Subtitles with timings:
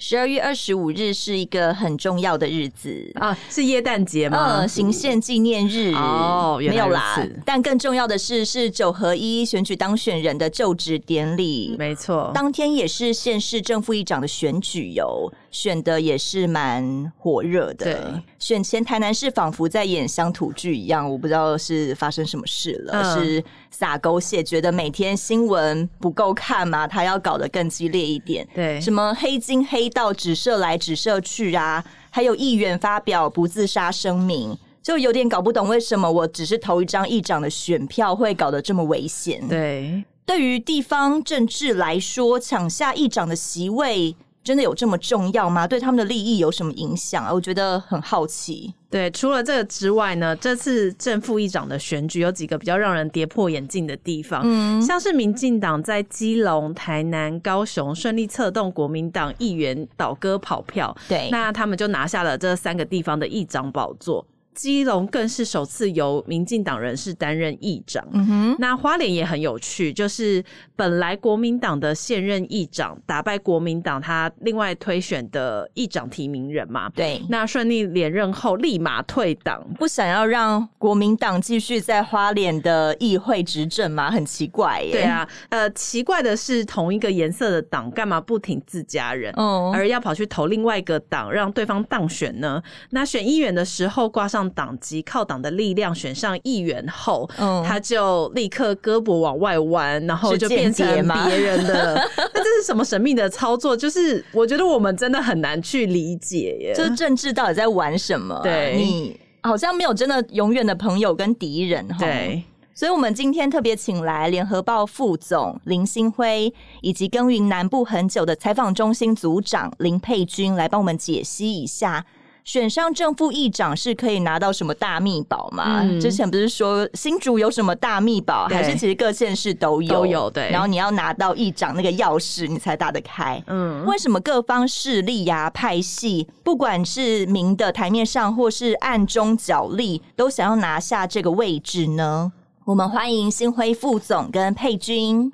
[0.00, 4.60] 十二月二十五日是一个很重要的日子啊，是耶诞节吗？
[4.60, 7.20] 呃，行宪纪念日哦，没有啦。
[7.44, 12.30] 但更重要的是，是九合一选举当选人的就职典礼，没错。
[12.32, 17.86] 当天也是县市正副议长的选举哟，选的也是蛮火热的。
[17.86, 17.98] 对，
[18.38, 28.46] 选前台南市仿佛在演乡土剧一样，我不知道是发生什么事了，嗯、是撒狗血，觉得每天新闻不够看嘛，他要搞得更激烈一点。
[28.54, 29.87] 对，什么黑金黑。
[29.88, 39.46] 到指涉来指涉去啊，还有议员发表不自杀声明，就有点搞不懂为什么我只是投一张议长的选票会搞得这么危险。
[39.48, 44.14] 对，对于地方政治来说，抢下议长的席位。
[44.48, 45.68] 真的有这么重要吗？
[45.68, 47.30] 对他们的利益有什么影响啊？
[47.30, 48.72] 我觉得很好奇。
[48.88, 64.24] 对，除了这个之外呢，这次正副议长的选举有几个比较让人跌破眼镜的地方，嗯，像是民进党在基隆、台南、高雄顺利策动国民党议员倒戈跑票，对，那他们就拿下了这三个地方的议长宝座。
[64.58, 68.04] 基隆更是首次由民进党人士担任议长。
[68.10, 76.90] 嗯哼，那花莲也很有趣，就是本来国民党的现任议长打败国民党他另外推选的议长提名人嘛。
[76.90, 84.10] 对，那顺利连任后立马退党，不想要让国民党继续在花莲的议会执政嘛？
[84.10, 84.90] 很奇怪耶。
[84.90, 92.60] 对啊，呃，奇怪的是同一个颜色的党干嘛不挺自家人，哦，而要跑去投另外一个党让对方当选呢？
[92.90, 94.47] 那选议员的时候挂上。
[94.50, 101.94] 党籍靠党的力量选上议员后，嗯，他就立刻胳膊往外弯，然后就变成别人的。
[102.16, 103.76] 那这是什么神秘的操作？
[103.76, 106.74] 就是我觉得我们真的很难去理解耶。
[106.74, 108.42] 就是政治到底在玩什么啊？
[108.42, 111.86] 对，你好像没有真的永远的朋友跟敌人。
[111.98, 112.42] 对，
[112.74, 116.52] 所以我们今天特别请来联合报副总林新辉，
[116.82, 122.04] 以及耕耘南部很久的采访中心组长林佩君来帮我们解析一下。
[122.48, 125.82] 选上正副议长是可以拿到什么大秘宝吗？
[125.82, 129.92] 嗯、之前不是说新竹有什么大秘宝，还是其实各县市都有？
[129.92, 130.48] 都有对。
[130.48, 133.42] 然后你要拿到议长那个钥匙，你才打得开。
[133.48, 142.32] 嗯，为什么各方势力呀、啊、派系，不管是明的台面上，或是暗中角力，都想要拿下这个位置呢？
[142.64, 145.30] 我们欢迎新辉副总跟佩君。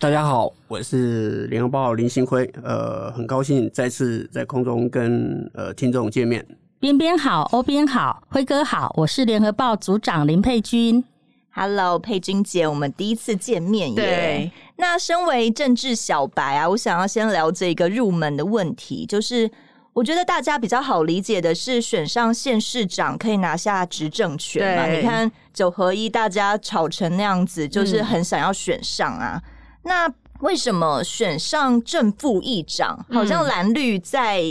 [0.00, 6.44] 大家好，我是联合报林新辉，呃，很高兴再次在空中跟呃听众见面。
[6.80, 11.02] 边边好，欧边好，辉哥好，我是联合报组长林佩君。
[11.50, 13.94] Hello，佩君姐，我们第一次见面耶。
[13.94, 19.48] 对，那身为政治小白啊，我想要先聊这个入门的问题，就是
[19.94, 24.86] 我觉得大家比较好理解的是，选上县市长可以拿下执政权嘛？
[24.86, 29.40] 你看九合一，大家吵成那样子，就是很想要选上啊。
[29.42, 29.50] 嗯
[29.84, 34.42] 那为什么选上正副议长，好像蓝绿在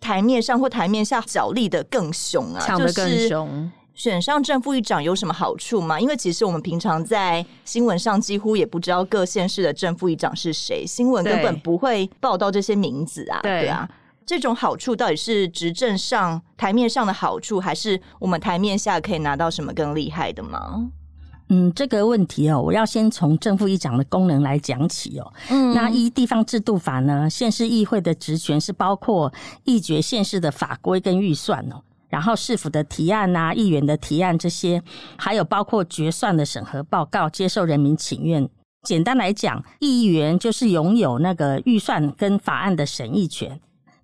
[0.00, 2.60] 台面上或台面下角力的更凶啊？
[2.66, 3.70] 抢的更凶。
[3.94, 5.98] 选上正副议长有什么好处吗？
[6.00, 13.40] 因为其实我们平常在新闻上几乎也不知道各县市的正副议长是谁，新闻根本不会报道这些名字啊。
[13.42, 13.88] 对，对啊，
[14.24, 20.86] 这种好处到底是执政上台面上的好处，还是我们台面下可以拿到什么更厉害的吗？
[21.50, 25.32] 嗯，这个问题哦，我要先从正副议长的功能来讲起哦。
[25.48, 29.32] 嗯，那依地方制度法呢，县市议会的职权是包括
[29.64, 34.82] 议决县市的法规跟预算哦，然后市府的提案啊、议员的提案这些，
[35.16, 38.48] 还有包括决算的审核报告、接受人民请愿。
[38.82, 43.60] 简单来讲，议员就是拥有那个预算跟法案的审议权，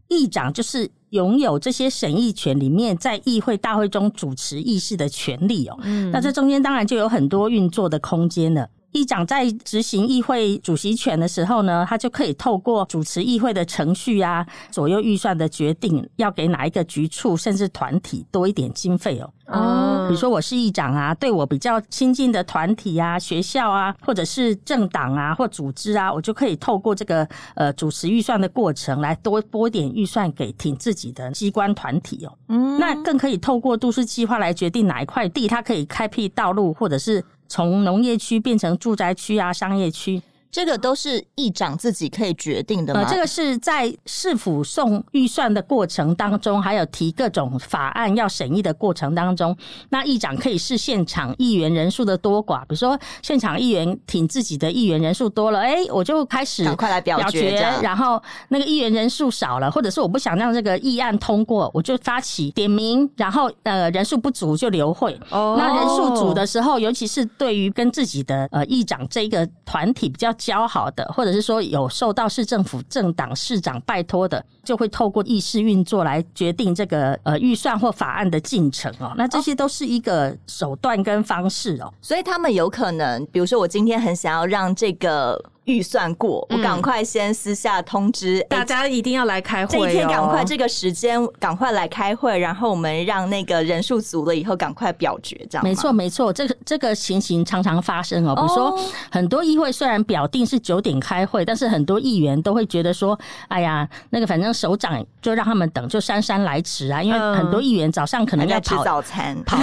[0.08, 0.90] 议长就是。
[1.14, 5.78] 拥有这些审议权里面，在议会大会中主持议事的权利哦。
[5.84, 8.68] 嗯，那这中间当然就有很多运作的空间了。
[8.94, 19.28] 议长在执行议会主席权的时候呢，他就可以透过主持议会的程序啊，左右预算的决定，要给哪一个局处甚至团体多一点经费哦。
[19.46, 32.32] 哦，比如说我是议长啊，对我比较亲近的团体啊、学校啊，或者是政党啊或组织啊，我就可以透过这个呃主持预算的过程，来多拨点预算给挺自己的机关团体哦。
[32.48, 37.24] 嗯，那更可以透过都市计划来决定哪一块地它可以开辟道路，或者是。
[37.48, 40.20] 从农业区变成住宅区啊，商业区，
[40.54, 43.00] 这个都是议长自己可以决定的吗？
[43.00, 49.56] 呃，这个是在市府送预算的过程当中，还有提各种法案要审议的过程当中，
[49.88, 65.18] 那议长可以视现场议员人数的多寡，比如说现场议员挺自己的议员人数多了，哎，我就开始赶快来表决，然后那个议员人数少了，或者是我不想让这个议案通过，我就发起点名，然后呃人数不足就留会。
[65.30, 70.32] 哦，那人数足的时候，尤其是对于跟自己的呃议长这个团体比较。
[70.44, 79.14] 交好的，或者是说有受到市政府政党市长拜托的，就会透过议事运作来决定这个呃预算或法案的进程哦。
[79.16, 81.90] 那这些都是一个手段跟方式哦。
[82.02, 85.42] 所以他们有可能，比如说我今天很想要让这个。
[85.64, 89.80] 预算过，我赶快先私下通知、嗯欸、大家，一定要来开会、哦。
[89.82, 95.64] 这一天赶快这个时间赶快来开会，然后我们让那个人数足了以后赶快表决，这样。
[95.64, 98.34] 没错，没错，这个这个情形常常发生哦。
[98.34, 98.78] 比如说，
[99.10, 103.18] 很多议会虽然表定是九点开会，但是很多议员都会觉得说，
[103.48, 107.02] 哎呀，那个反正首长就让他们等，就姗姗来迟啊。
[107.02, 109.58] 因为很多议员早上可能要跑吃早餐，跑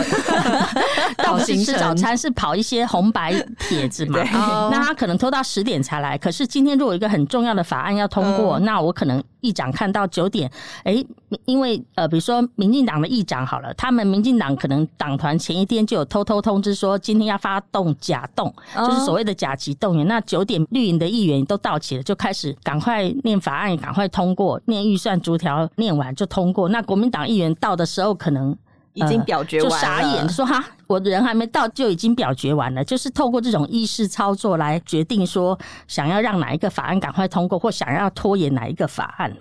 [1.17, 4.19] 到吃早餐 是跑一些红白帖子嘛，
[4.71, 5.90] 那他可能拖到十点才。
[5.91, 10.49] 下来，可是今天如果一个很重要的法案要通过，嗯、那我可能议长看到九点，
[10.85, 11.07] 哎、欸，
[11.43, 20.05] 因为呃，比如说民进党的议长好了，他们民进党可能党团前一天就有偷偷通知说，今天要发动假动，就是所谓的假期动员。
[20.05, 26.69] 哦、那九点绿营的议员都到齐了，就开始赶快念法案，赶快通过，念预算逐条念完就通过。
[26.69, 28.57] 那国民党议员到的时候可能。
[28.93, 35.57] 已经表决完了，就傻眼，说哈，我的人还没到就已经表决完了，就是透过这种议事操作来决定说，
[35.87, 39.33] 想要让哪一个法案赶快通过，或想要拖延哪一个法案。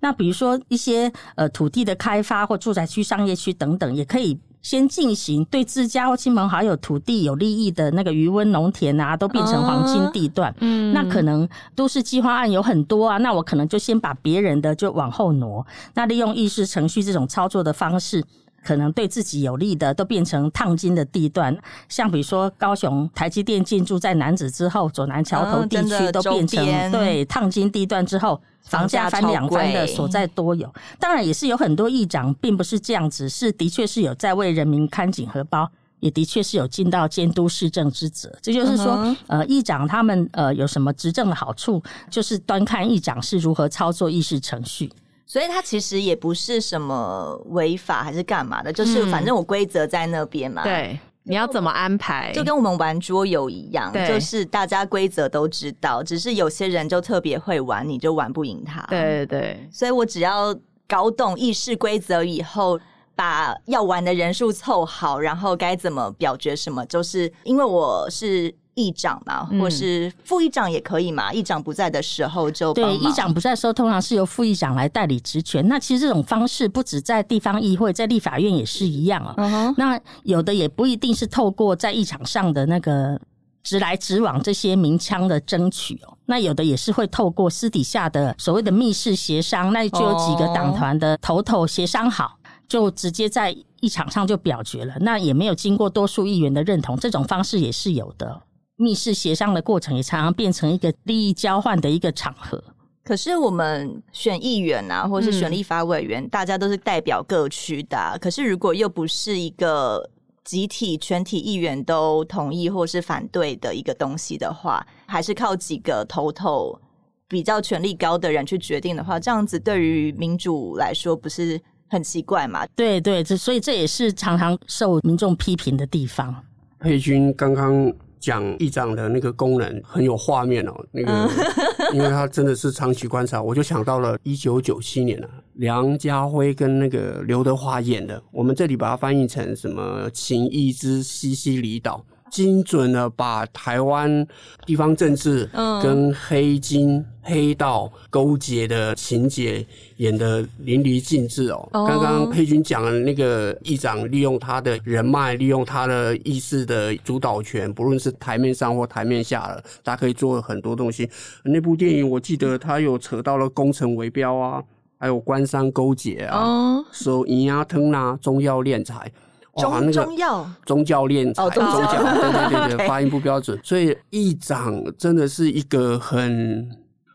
[0.00, 10.54] 那比如说一些呃土地的开发或住宅区、商业区等等，也可以先进行对自家或亲朋好友土地有利益的那个余温农田啊，都变成黄金地段。
[10.60, 15.64] 嗯，那可能都市计划案有很多啊，那我可能就先把别人的就往后挪，
[15.94, 18.22] 那利用议事程序这种操作的方式。
[18.64, 21.56] 可能对自己有利的都变成烫金的地段，
[21.88, 30.72] 像比如说高雄台积电进驻在南子之后，左南桥头地区都变成对烫金地段之后，房价翻两番的所在多有。
[30.98, 35.70] 当然也是有很多议长并不是这样子，是的确是有在为人民看紧荷包，
[36.00, 38.30] 也的确是有尽到监督市政之责。
[38.42, 44.92] 这就是说，呃，议长他们呃有什么执政的好处，就是端看议长是如何操作议事程序。
[45.28, 50.62] 所以他其实也不是什么违法还是干嘛的，就是反正我规则在那边嘛。
[50.64, 58.80] 对，你要怎么安排，就跟我们玩桌游一样，就是大家规则都知道，只是有些人就特别会玩，你就玩不赢他。
[58.88, 60.56] 对对对，所以我只要
[60.88, 62.80] 搞懂议事规则以后，
[63.14, 68.54] 把要玩的人数凑好，然后该怎么表决什么，就是因为我是。
[68.78, 71.32] 议长嘛，或是副议长也可以嘛。
[71.32, 75.66] 议长不在的时候就对，议长不在的时候，通常是由副议长来代理职权。
[75.66, 79.34] 那其实这种方式不止在地方议会，在立法院也是一样哦。
[79.36, 79.74] Uh huh.
[79.76, 83.20] 那有的也不一定是透过在议场上的那个
[83.64, 86.16] 直来直往这些明枪的争取哦。
[86.26, 92.38] 那有的也是会透过私底下的所谓的密室协商，那就有几个党团的头头协商好，
[92.68, 94.94] 就直接在议场上就表决了。
[95.00, 98.40] 那也没有经过多数议员的认同，这种方式也是有的。
[98.78, 102.62] 密室协商的过程也常常变成一个利益交换的一个场合。
[103.04, 108.16] 可是我们选议员啊，或是选立法委员，嗯、大家都是代表各区的、啊。
[108.16, 110.08] 可是如果又不是一个
[110.44, 116.78] 集体、全体议员都同意或是反对的一个东西的话，还是靠几个头头
[117.26, 121.58] 比较权力高的人去决定的话，这样子对于民主来说不是
[121.88, 122.66] 很奇怪嘛？
[122.76, 126.44] 对对，这所以这也是常常受民众批评的地方。
[126.78, 127.90] 佩君刚刚。
[128.20, 131.30] 讲议长的那个功能很有画面哦，那个，
[131.94, 142.04] 因为他真的是长期观察，我就想到了一九九七年啊，梁家辉跟那个刘德华演的，我们这里把它翻译成什么“情义之西西里岛”。
[142.30, 144.26] 精准的把台湾
[144.66, 145.48] 地方政治
[145.82, 149.64] 跟黑金黑道勾结的情节
[149.96, 151.68] 演得淋漓尽致哦。
[151.72, 161.08] 刚刚佩君讲的那个议长利用他的人脉，利用他的议事的主导权，不论是台面上或台面下了，他可以做很多东西。
[161.42, 164.62] 那部电影我记得他有扯到了工程围标啊，
[164.98, 169.10] 还有官商勾结啊，收银牙吞啊，中药炼财。
[169.58, 173.58] 中、中药中教练哦，中教对对对 对，发音不标准。
[173.62, 176.68] 所以议长真的是一个很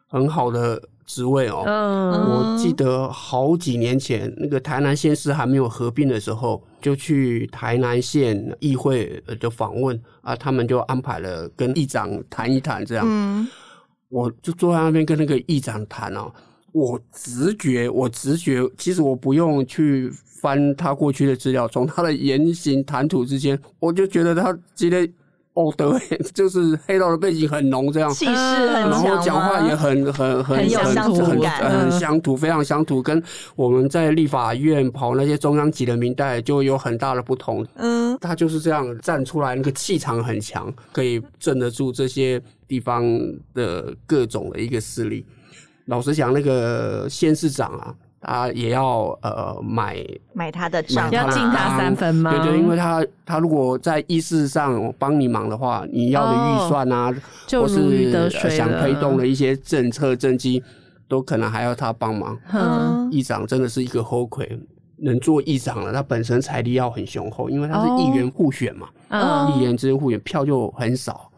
[0.08, 1.64] 很好的职位哦。
[1.66, 13.06] 嗯，我记得好几年前，那个台南县市还没有合并的时候，就去台南县议会的访问啊，他们就安排了跟议长谈一谈这样。
[13.08, 13.48] 嗯，
[14.10, 16.32] 我就坐在那边跟那个议长谈哦，
[16.72, 20.12] 我直觉，我直觉，其实我不用去
[20.44, 25.12] 翻他过去的资料，从他的言行谈吐之间，我就觉得他今天。
[25.56, 33.22] 哦，对，就是黑道的背景很浓，这样气势很强，然后讲话也很很很很有乡土感，很乡土，非常乡土，跟
[33.56, 37.64] 我们在立法院跑那些中央级的民代就有很大的不同。
[37.76, 43.06] 嗯，他就是这样站出来，那个气场很强，可以镇得住这些地方
[43.54, 45.24] 的各种的一个势力。
[45.86, 47.94] 老实讲，那个县市长啊。
[48.26, 49.98] 他也要呃买
[50.34, 52.32] 买他的账，要敬他三分吗？
[52.32, 60.64] 对对，因为他他如果在议事上帮你忙的话，你要的预算啊，哦、或是想推动的一些政策政绩，
[61.08, 62.38] 都可能还要他帮忙。
[62.54, 64.58] 嗯，议长真的是一个后魁，
[64.98, 71.30] 能做议长了，他本身财力要很雄厚，因为他是议员互选嘛，哦、议员之间互选票就很少。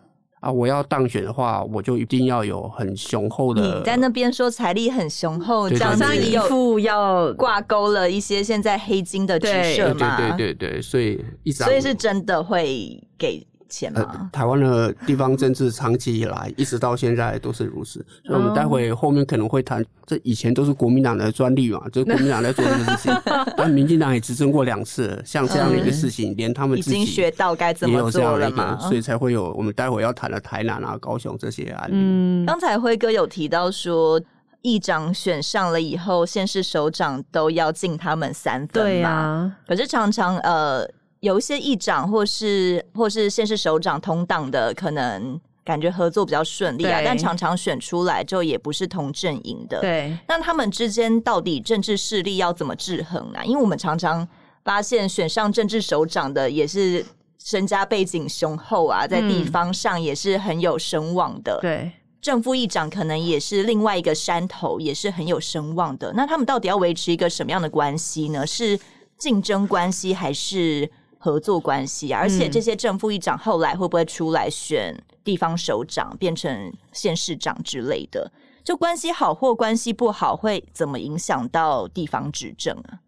[0.45, 0.51] 啊！
[0.51, 3.61] 我要当选的话，我就一定要有很雄厚的。
[3.61, 10.17] 你在那边说财力很雄厚，对对对，这样一副要挂钩了一些现在黑金的指涉嘛？
[10.17, 13.45] 对对对对，所以一所以是真的会给。
[13.93, 23.13] 呃，台湾的地方政治长期以来一直到现在都是如此，所以我们待会后面可能会谈，这以前都是国民党的专利嘛，就是国民党在做这个事情，
[23.57, 31.93] 但民进党也执政过两次，像这样的一个事情，连他们已经学到该怎么做了嘛，所以才会有我们待会要谈的台南啊、高雄这些案例。
[31.95, 34.21] 嗯，刚才辉哥有提到说，
[34.61, 40.87] 议长选上了以后，县市首长都要敬他们三分嘛，对啊，可是常常呃。
[41.25, 49.81] 有一些议长或是或是县市首长同党的，可能感觉合作比较顺利啊，但常常选出来就也不是同阵营的。
[49.81, 53.39] 对，那他们之间到底政治势力要怎么制衡呢？
[53.43, 54.27] 因为我们常常
[54.63, 57.03] 发现选上政治首长的也是
[57.39, 61.57] 身家背景雄厚啊，在地方上也是很有声望的。
[61.59, 61.91] 对，
[62.21, 66.13] 正副议长可能也是另外一个山头，也是很有声望的。
[66.13, 68.45] 那他们到底要维持一个什么样的关系呢？
[68.45, 68.79] 是
[69.17, 70.87] 竞争关系还是？
[71.25, 78.31] 合作关系，而且这些正副议长后来会不会出来选地方首长，变成县市长之类的？
[78.63, 82.99] 就关系好或关系不好，会怎么影响到地方执政啊？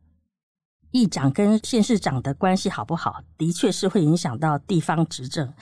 [0.90, 5.54] 议长跟县市长的关系好不好，的确是会影响到地方执政。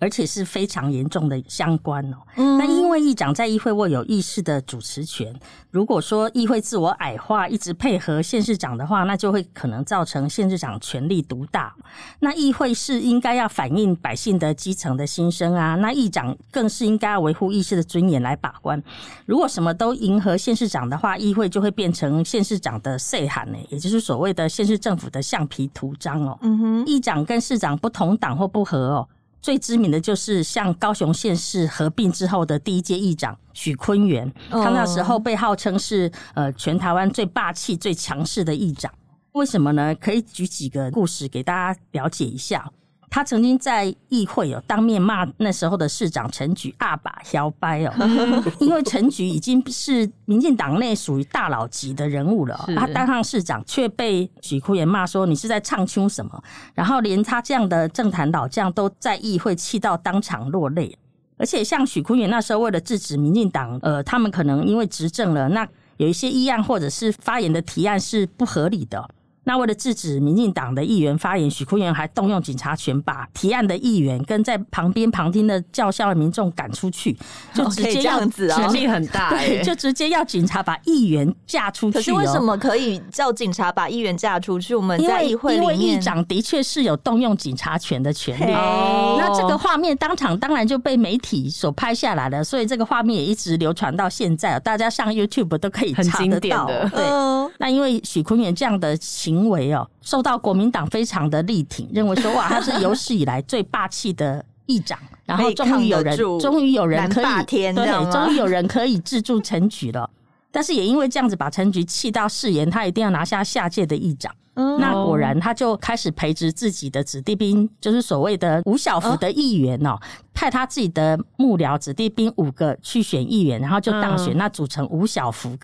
[0.00, 2.16] 而且是非常严重的相关哦。
[2.36, 5.34] 嗯，那因为议长在议会握有议事的主持权，
[5.70, 11.74] 如果说议会自我矮化，一直配合县市长的话，那就会可能造成县市长权力独大。
[12.20, 18.80] 那议会是应该要反映百姓的基层的心声啊，那议长更是应该要维护议事的尊严来把关。
[19.26, 26.38] 如果什么都迎合县市长的话，议会就会变成县市长的细汉呢，也就是所谓的县市政府的橡皮图章哦。
[26.42, 29.08] 嗯哼，议长跟市长不同党或不合哦。
[29.48, 38.92] 最知名的就是像高雄县市合并之后的第一届议长许坤元，他那时候被号称是呃全台湾最霸气、最强势的议长。
[39.32, 39.94] 为什么呢？
[39.94, 42.70] 可以举几个故事给大家了解一下。
[43.10, 47.92] 他曾经在议会有当面骂那时候的市长陈菊阿爸小掰哦，
[48.60, 56.42] 因为陈菊已经是民进党内属于大佬级的人物了，他当上市长却被许昆源骂说，你是在唱秋什么？
[56.74, 60.96] 然后连他这样的政坛老将都在议会气到当场落泪，
[61.36, 69.08] 而且像许昆源那时候为了制止民进党，呃，他们可能因为执政了，那有一些议案或者是发言的提案是不合理的。
[69.48, 77.16] 那为了制止民进党的议员发言，许坤元还动用警察权，把提案的议员跟在旁边旁听的叫嚣的民众赶出去，
[77.54, 81.94] 就直接要、哦、这样子啊，权力很大，对，就直接要警察把议员架出去。
[81.96, 84.74] 可是为什么可以叫警察把议员架出去？
[84.74, 88.52] 我们在议会里面，因为议长的确是有动用警察权的权利。
[88.52, 96.66] 那这个画面当场当然就被媒体所拍下来了，所以这个画面也一直流传到现在，大家上 YouTube 都可以查得到。
[96.66, 99.37] 对，那因为许坤元这样的行。
[99.38, 110.08] 行为哦，受到国民党非常的力挺，认为说哇，他是有史以来最霸气的议长， 然后终于有人，终于有人可以，对，终于有人可以制住陈菊了。
[110.50, 114.34] 但是也因为这样子，把陈菊气到誓言，他一定要拿下下届的议长。
[114.54, 119.96] 嗯、那果然，他就开始培植自己的子弟兵，就是所谓的吴小福的议员哦，
[120.34, 125.56] 派他自己的幕僚子弟兵五个去选议员，然后就当选，那组成吴小福。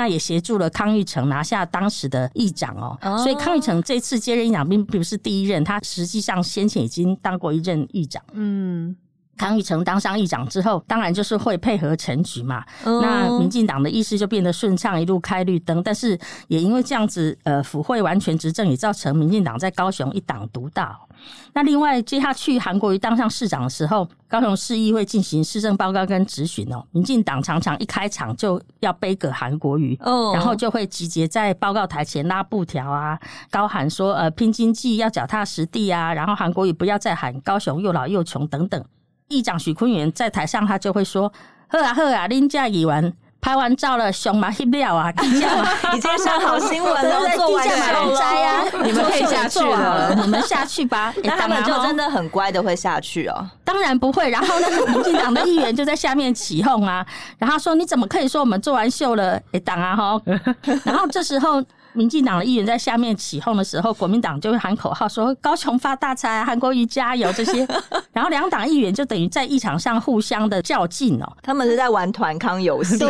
[0.00, 8.22] 那也协助了康裕成拿下当时的议长哦，所以康裕成这次接任议长并不是第一任，他实际上先前已经当过一任议长。
[8.32, 8.96] 嗯，
[9.40, 12.62] 康裕成当上议长之后，当然就是会配合陈局嘛。
[12.84, 15.82] 嗯、那民进党的议事就变得顺畅，一路开绿灯。
[15.82, 16.18] 但是
[16.48, 20.98] 也因为这样子，呃，府会完全执政，也造成民进党在高雄一党独大。
[21.54, 33.18] 那另外接下去韩国瑜当上市长的时候，高雄市议会进行施政报告跟质询哦，民进党常常一开场就要背个韩国瑜，哦，然后就会集结在报告台前拉布条啊，
[33.50, 38.84] 高喊说呃拼经济要脚踏实地啊，然后韩国瑜不要再喊高雄又老又穷等等。
[39.30, 41.32] 议长许坤元在台上，他就会说
[41.70, 45.46] ：“呵啊，呵啊，恁家已完拍完照了，熊嘛黑料啊，记者
[45.96, 51.14] 已经上好新闻了， 做完秀摘啊，你们可以下去了，你们下去吧。
[51.22, 53.48] 那他们就真的很乖的会下去哦？
[53.64, 54.28] 当然不会。
[54.28, 57.06] 然后那个民进党的议员就在下面起哄啊，
[57.38, 59.40] 然后说：你怎么可以说我们做完秀了？
[59.52, 60.20] 哎，党啊哈！
[60.84, 61.64] 然后这时候。
[61.92, 67.66] 民进党的议员在下面起哄的时候，国民党就会喊口号说“高雄发大财，韩国瑜加油”这些，
[68.12, 71.36] 然后两党议员就等于在议场上互相的较劲哦。
[71.42, 73.08] 他们是在玩团康游戏，对，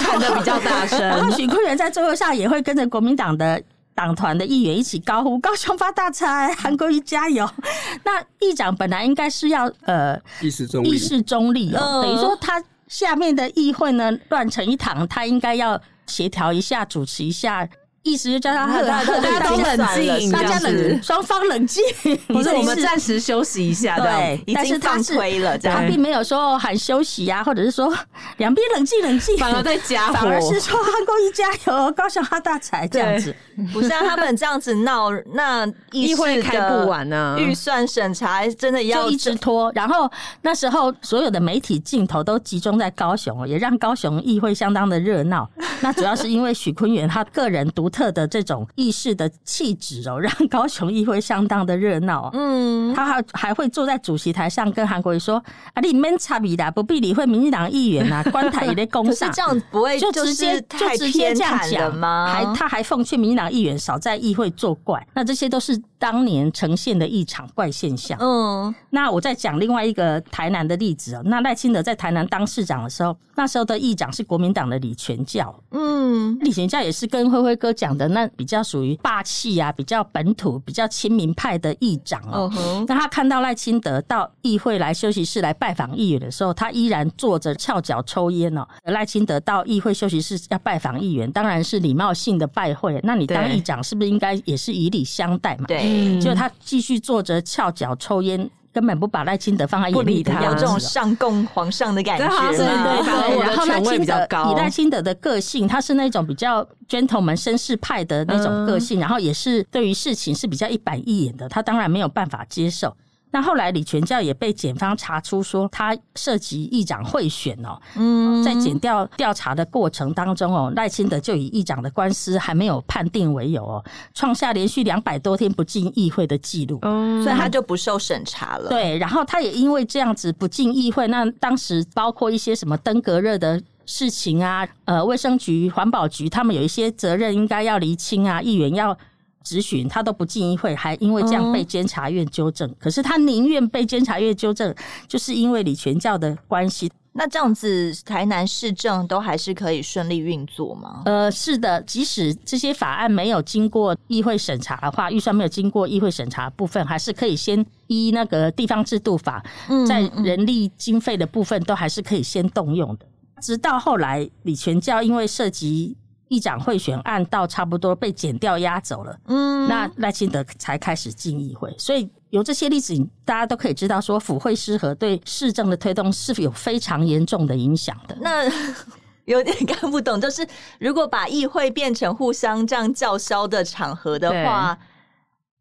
[0.00, 1.00] 喊的比较大声。
[1.00, 3.62] 然后许坤元在座位上也会跟着国民党的
[3.94, 7.48] 党团的议员一起高呼“高雄发大财，韩国瑜加油”。
[8.04, 17.68] 那议长本来应该是要呃议事中立，议事中立哦，等于说他下面的议会呢乱成一堂，他应该要协调一下，主持一下。
[18.02, 21.82] 意思就叫他大家大家都冷静，大家冷，双方冷静，
[22.28, 23.98] 或者我们暂时休息一下。
[23.98, 25.14] 对，但是他是
[25.62, 27.92] 他并没有说喊休息啊，或者是说
[28.38, 33.34] 两边冷静冷静，反而在加火，反而是说韩国一加油，高雄发大财这样子。
[33.72, 37.36] 不像他们这样子闹，那议会开不完呢。
[37.38, 40.08] 预算审查真的要一直拖，然后
[40.42, 45.48] 那时候所有的媒体镜头都集中在高雄，也让高雄议会相当的热闹。
[45.80, 52.30] 那主要是因为许坤元他个人独特的这种议事的气质哦，让高雄议会相当的热闹。
[52.32, 55.42] 嗯，他还还会坐在主席台上跟韩国瑜说
[55.74, 59.30] ：“啊，你们差别的不必理会民进党议员啊，关台也得攻上。
[59.32, 62.32] ”这样不会就直接就直接这样讲吗？
[62.32, 65.06] 还他还奉劝民进党议员少在议会作怪。
[65.14, 68.18] 那这些都是当年呈现的一场怪现象。
[68.20, 71.22] 嗯，那我再讲另外一个台南的例子哦。
[71.24, 75.54] 那赖清德在台南当市长的时候，那时候的议长是国民党的李全教。
[75.70, 82.50] 嗯，李全教也是跟辉辉哥讲的，那比较属于霸气啊，比较本土、比较亲民派的议长哦。
[82.88, 88.66] 那他看到赖清德到议会来休息室来拜访议员的时候，他依然坐着翘脚抽烟哦。
[88.84, 93.00] 赖清德到议会休息室要拜访议员，当然是礼貌性的拜会。
[93.04, 95.66] 那你当议长是不是应该也是以礼相待嘛？
[95.68, 98.50] 对，结果他继续坐着翘脚抽烟。
[98.72, 103.40] 根本不把赖清德放在眼里，他有这种上供皇上的感觉，对对对。
[103.40, 112.96] 然后赖清德以赖清德的个性，他是那种比较 gentleman 绅士派的那种个性，然后也是对于事情是比较一板一眼的，他当然没有办法接受。
[113.30, 128.70] 那后来李全教也被检方查出说他涉及议长贿选哦，嗯，在检调调查的过程当中哦，赖清德就以议长的官司还没有判定为由哦，创下连续两百多天不进议会的记录，嗯，所以他就不受审查了。
[128.70, 138.96] 对，然后他也因为这样子不进议会，那当时包括一些什么登革热的事情啊，呃，卫生局、环保局他们有一些责任应该要厘清啊，议员要。
[139.44, 142.68] 质询他都不进议会，还因为这样被监察院纠正。
[142.68, 144.74] 嗯、可是他宁愿被监察院纠正，
[145.06, 146.90] 就是因为李全教的关系。
[147.12, 151.02] 那这样子，台南市政都还是可以顺利运作吗？
[151.04, 159.44] 呃，是的，即使这些法案没有经过议会审查的话，预算没有经过议会审查的部分，还是可以先依那个地方制度法，
[159.88, 163.06] 在人力经费的部分都还是可以先动用的。
[163.40, 165.96] 直到后来，李全教因为涉及。
[166.28, 178.16] 议长贿选案到差不多被剪掉押走了，嗯，那赖清德才开始进议会，所以由这些例子，大家都可以知道说，府会失和对市政的推动是有非常严重的影响的。
[178.20, 178.44] 那
[179.26, 180.46] 有点看不懂，就是
[180.78, 184.78] 如果把议会变成互相这样叫嚣的场合的话，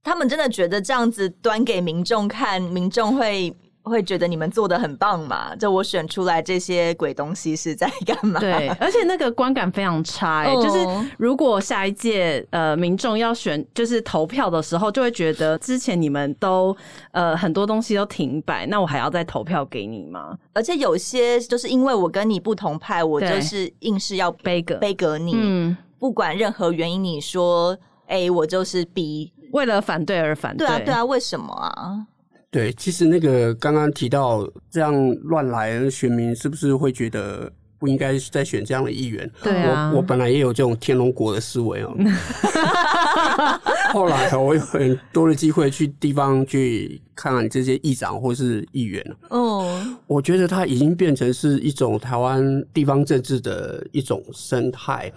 [0.03, 3.55] 他们真的觉得这样子端给民众看，民众会。
[3.87, 5.55] 会觉得你们做的很棒嘛？
[5.55, 8.39] 就我选出来这些鬼东西是在干嘛？
[8.39, 10.53] 对， 而且那个观感非常差，欸。
[10.53, 10.63] Oh.
[10.63, 10.85] 就是
[11.17, 16.75] 如果下一届呃民众要选，就是投票的时候，就会觉得之前你们都
[17.11, 20.37] 呃很多东西都停摆，那我还要再投票给你吗？
[20.53, 25.33] 而且有些就是因为我跟你不同派，我就是硬是要背格背格你。
[25.35, 30.65] 嗯，不管任何原因，你说 A，我就是 B，为了反对而反对。
[30.65, 32.05] 对啊，对啊，为什么啊？
[32.49, 39.29] 对，其实那个刚刚提到这样乱来，选民是不是会觉得不应该再选这样的议员。
[39.43, 41.93] 对啊，我我本来也有这种天龙国的思维哦。
[43.93, 55.11] 后来我有很多的机会去地方去看看这些议长或是议员哦，我觉得它已经变成是一种台湾地方政治的一种生态。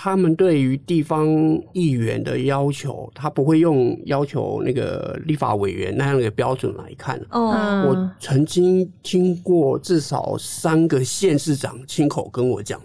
[0.00, 1.26] 他们对于地方
[1.72, 7.20] 议员的要求，他不会用要求那个立法委员那样的标准来看。
[7.30, 7.50] 哦，
[7.88, 12.80] 我曾经听过至少三个县市长亲口跟我讲，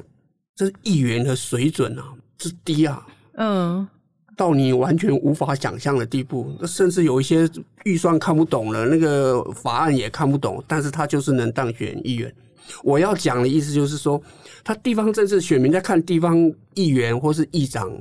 [0.55, 2.03] 这议员的水准啊，
[2.39, 3.05] 之低啊，
[3.37, 3.87] 嗯，
[4.35, 6.51] 到你完全无法想象的地步。
[6.65, 7.47] 甚至有一些
[7.83, 12.33] 预算看不懂了，那个法案也看不懂，但是他就是能当选议员。
[12.83, 14.21] 我要讲的意思就是说，
[14.63, 16.37] 他地方政治选民在看地方
[16.73, 17.91] 议员或是议长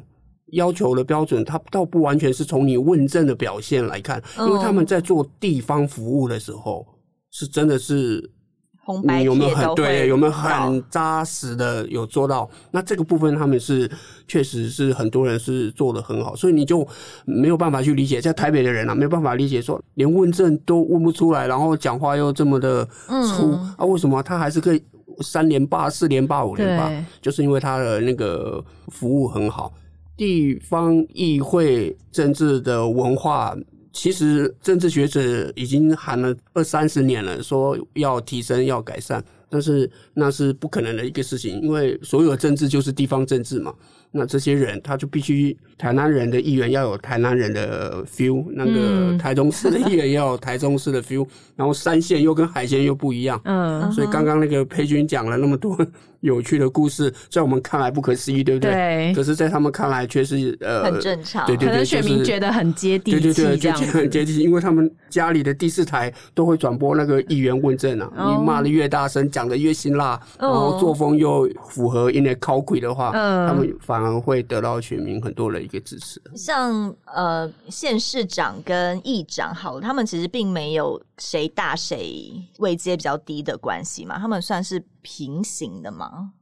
[0.53, 6.87] 要求的标准，他倒不完全是从你问政的表现来看，因为他们在做地方服务的时候，
[7.31, 8.31] 是真的是。
[9.05, 10.09] 你有没有很对？
[10.09, 12.51] 有没有很扎实的有做到？
[12.73, 13.89] 那这个部分他们是
[14.27, 16.87] 确实是很多人是做的很好，所以你就
[17.25, 23.85] 没有办法去理解，在台北的人啊，没有办法理解说，连问政都问不出来，然后讲话又这么的粗啊？
[23.85, 24.83] 为什么他还是可以
[25.21, 26.91] 三连霸、四连霸、五连霸？
[27.21, 29.73] 就是因为他的那个服务很好，
[30.17, 33.57] 地方议会政治的文化。
[33.93, 43.75] 其实政治学者已经喊了二三十年了，说要提升、要改善，但是那是不可能的一个事情，因为所有的政治就是地方政治嘛。
[44.13, 53.41] 那这些人他就必须台南人的议员要有台南人的 feel，那个台中市的议员要有台中市的 feel，然后三线又跟海鲜又不一样。
[53.45, 55.77] 嗯，所以刚刚那个佩君讲了那么多
[56.21, 58.71] 有趣的故事，在我们看来不可思议，对不对？
[58.71, 59.13] 对。
[59.15, 61.45] 可是，在他们看来却是呃很正常。
[61.47, 76.21] 对对对，可能选民觉得很接地气，对对对，很接地气，因为他们家里的第四台都会转播那个议员问政啊，你骂的越大声，讲的越辛辣，然后作风又符合因为考鬼的话，嗯他们反而会得到全民很多的一个支持。
[76.35, 86.33] 像呃，县市长跟议长，好，他们其实并没有谁大谁位阶比较低的关系嘛，他们算是平行的吗？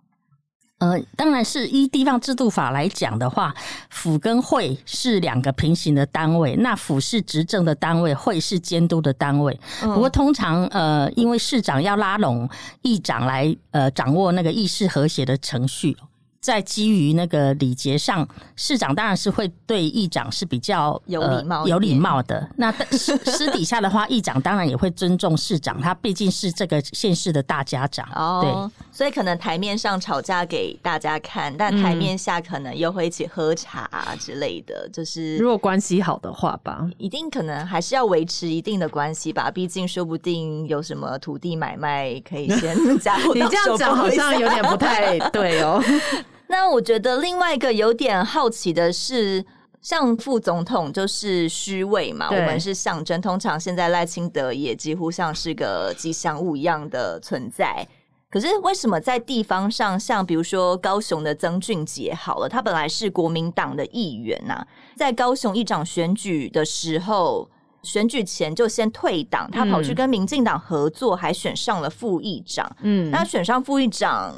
[0.78, 3.54] 呃，当然是依地方制度法来讲的话，
[3.90, 9.60] 府跟会是两个平行的单位，那府是执政的单位，会是监督的单位。
[9.82, 12.48] 不过通常呃，因为市长要拉拢
[12.80, 15.94] 议长来呃掌握那个议事和谐的程序。
[16.40, 18.26] 在基于那个礼节上，
[18.56, 22.48] 市长当然是会对议长是比较有礼貌、呃、有礼貌的。
[22.56, 28.08] 那私 私底下的话，议长当然也会尊重市长，他毕竟是这个县市的大家长。
[28.14, 34.86] 哦，对，所以可能台面上吵架给大家看，但台面下可能又会一起喝茶之类的。
[34.86, 39.50] 嗯、就是如果关系好的话吧，一定可能还是要维持一定的关系吧。
[39.50, 43.34] 毕竟说不定有什么土地买卖可以先 加入。
[43.34, 45.84] 你这样讲好像有点不太对哦。
[46.50, 49.44] 那我觉得另外一个有点好奇的是，
[49.80, 53.20] 像副总统就是虚位嘛，我们是象征。
[53.20, 57.86] 通常现在赖清德也几乎像是个吉祥物一样的存在。
[58.28, 67.48] 可是为什么在地方上，像比如说高雄的曾俊杰，好了，他本来是国民党的议员呐、啊，在高雄议长选举的时候，
[67.84, 72.68] 选举前就先退党，他跑去跟民进党合作，还选上了副议长。
[72.82, 74.34] 嗯，那选上副议长。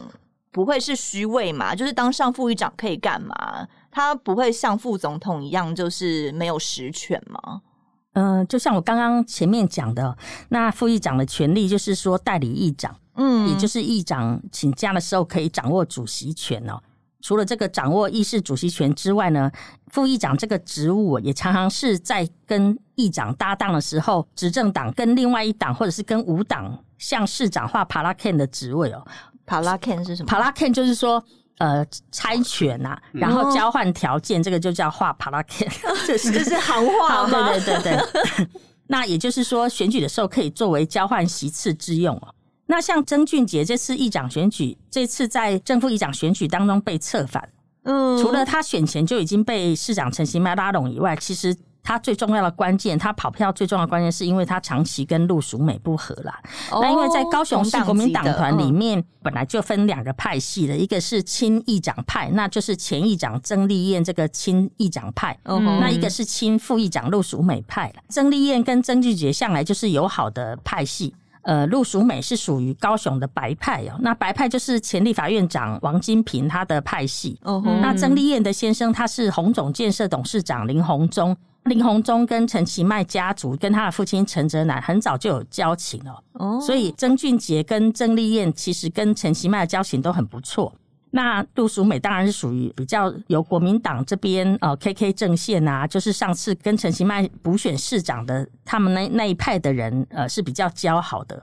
[0.53, 1.75] 不会是虚位嘛？
[1.75, 3.67] 就是当上副议长可以干嘛？
[3.91, 7.63] 他不会像副总统一样，就是没有实权吗？
[8.13, 10.17] 嗯、呃，就像我刚刚前面讲的，
[10.51, 16.79] 那副议长的权利就是说代理议长，嗯，也就是议长请假的时候可以掌握主席权哦。
[17.23, 19.51] 除了这个掌握议事主席权之外呢，
[19.87, 29.07] 副议长这个职务也常常是在跟议长搭档的时候，执政党跟另外一党或者是跟五党向市长画帕拉 Ken 的职位哦。
[29.47, 30.27] 帕拉 Ken 是什么？
[30.27, 31.23] 帕拉 Ken 就是说，
[31.59, 35.71] 呃，猜拳呐、啊，然后交换条件，嗯、这个就叫画帕拉 Ken，
[36.07, 37.51] 这是这是行话吗？
[37.53, 38.49] 对对对对。
[38.89, 42.35] 那也就是说，选举的时候可以作为交换席次之用哦。
[42.67, 47.49] 那像曾俊杰这次议长选举，这次在正副议长选举当中被策反，
[47.85, 51.57] 嗯，除了他选前就已经被市长陈其迈拉拢以外，其实。
[51.83, 56.41] 他最重要的关键，他跑票最重要的关键，是因为他长期跟陆淑美不合啦。
[56.71, 67.93] 哦、那因为在高雄市国民党团里面，本来就分两个派系的，嗯、一个是亲议长派，那就是前议长曾丽燕这个亲议长派；嗯、那一个是亲副议长陆淑美派。
[68.09, 73.99] 曾丽燕跟曾俊杰向来就是友好的派系，呃，陆淑美是属于高雄的白派哦。
[73.99, 77.41] 那白派就是前立法院长王金平他的派系。
[77.45, 81.37] 嗯、那曾丽燕的先生他是红总建设董事长林鸿忠。
[81.65, 90.75] 林鸿忠跟陈其迈家族跟他的父亲陈哲南很早就有交情了，哦，所以曾俊杰跟曾丽燕其实跟陈其迈的交情都很不错。
[91.15, 101.41] 那杜淑美当然是属于比较由国民党这边呃 KK 政线啊，就是上次跟陈其迈补选市长的他们那那一派的人呃是比较交好的。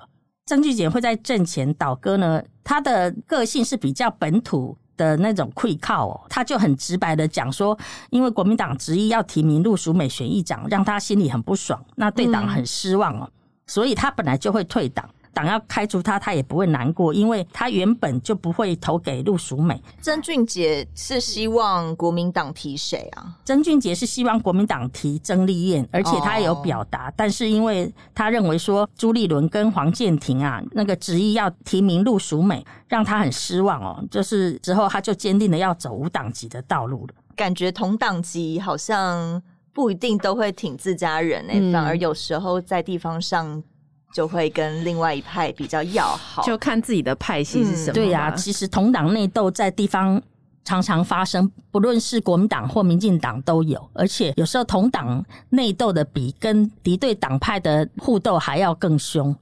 [0.48, 7.76] 曾俊杰会在阵前倒戈呢，他的个性是比较本土的那种愧靠哦，他就很直白的讲说，
[8.10, 13.30] 因为国民党执意要提名陆淑美选议长，让他心里很不爽，那对党很失望哦，
[13.66, 15.10] 所以他本来就会退党。
[15.34, 19.82] 党要开除他，他也不会难过，因为他原本就不会投给陆淑美。
[20.02, 23.38] 曾俊杰是希望国民党提谁啊？
[23.46, 34.04] 曾俊杰是希望国民党提曾丽燕，而且他也有表达，哦、但是因为他认为说朱立伦跟黄建庭啊，那个执意要提名陆淑美，让他很失望哦。
[34.12, 37.14] 就是之后他就坚定的要走无党籍的道路了。
[37.36, 39.42] 感觉同党籍好像
[39.74, 43.64] 不一定都会挺自家人哎、欸，嗯、反而有时候在地方上。
[44.12, 47.94] 就会跟另外一派比较要好，就看自己的派系是什么。
[47.94, 50.20] 嗯、对呀、啊，其实同党内斗在地方
[50.66, 59.36] 常常发生，不论是国民党或民进党都有，而且有时候同党内斗的比跟敌对党派的互斗还要更凶。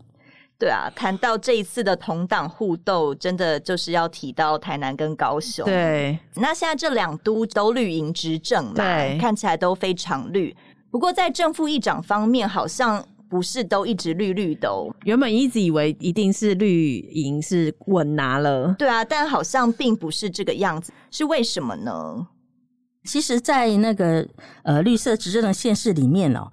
[0.59, 5.63] 对啊，谈到这一次的同党互斗，真的就是要提到台南跟高雄。
[5.65, 10.53] 对，那现在这两都都绿营执政嘛，对看起来都非常绿。
[10.91, 13.01] 不过在正副议长方面，好像。
[13.29, 22.27] 不是都一直绿绿的哦，原本一直以为一定是绿营是稳拿了，对啊，但好像并不是这个样子，是为什么呢？
[23.03, 24.27] 其实，在那个
[24.63, 26.51] 呃绿色执政的县市里面哦。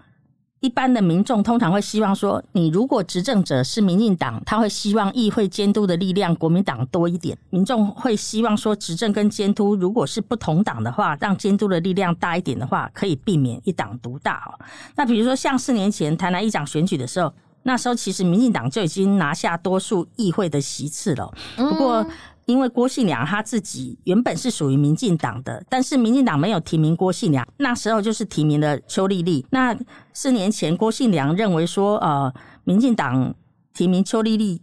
[0.65, 7.37] 一般的民众通常会希望说，你如果执政者是民进党，他会希望议会监督的力量国民党多一点。
[7.51, 14.57] 民众会希望说，执政跟监督如果是不同党的话，让监督的力量大一点的话，可以避免一党独大哦。
[14.97, 17.31] 那比如说像四年前台南议长选举的时候，
[17.65, 21.31] 那时候其实民进党就已经拿下多数议会的席次了。
[21.57, 22.07] 不过，
[22.47, 29.47] 因为郭信良他自己原本是属于民进党的，但是民进党没有提名郭信良，那时候就是提名了邱丽丽。
[29.51, 29.77] 那
[30.13, 32.33] 四年前郭信良认为说，呃，
[32.65, 33.35] 民进党
[33.73, 34.61] 提名邱丽丽。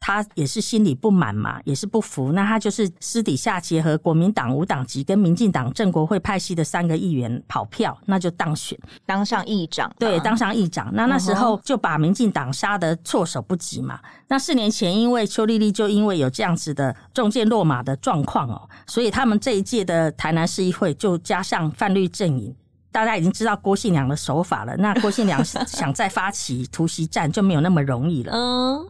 [0.00, 2.32] 他也是心里不满嘛，也是不服。
[2.32, 9.90] 那他就是私底下结合国民党无党籍跟民进党正国会派系的三个议员跑票，那就当选，当上议长。
[9.98, 10.88] 对，当上议长。
[10.92, 13.98] 那那时候就把民进党杀得措手不及嘛。
[14.28, 22.54] 那四年前，因为邱丽丽就因为有这样子的中箭落马的状况哦，所以他们这一届的台南市议会就加上泛绿阵营。
[22.90, 28.32] 大家已经知道郭姓良的手法了，那郭姓良想再发起突袭战就没有那么容易了。
[28.34, 28.88] 嗯。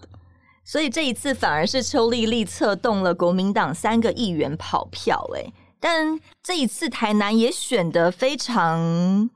[0.70, 5.50] 所以这一次反而是邱丽丽策动了国民党三个议员跑票，诶，
[5.80, 9.30] 但这一次台南也选得非常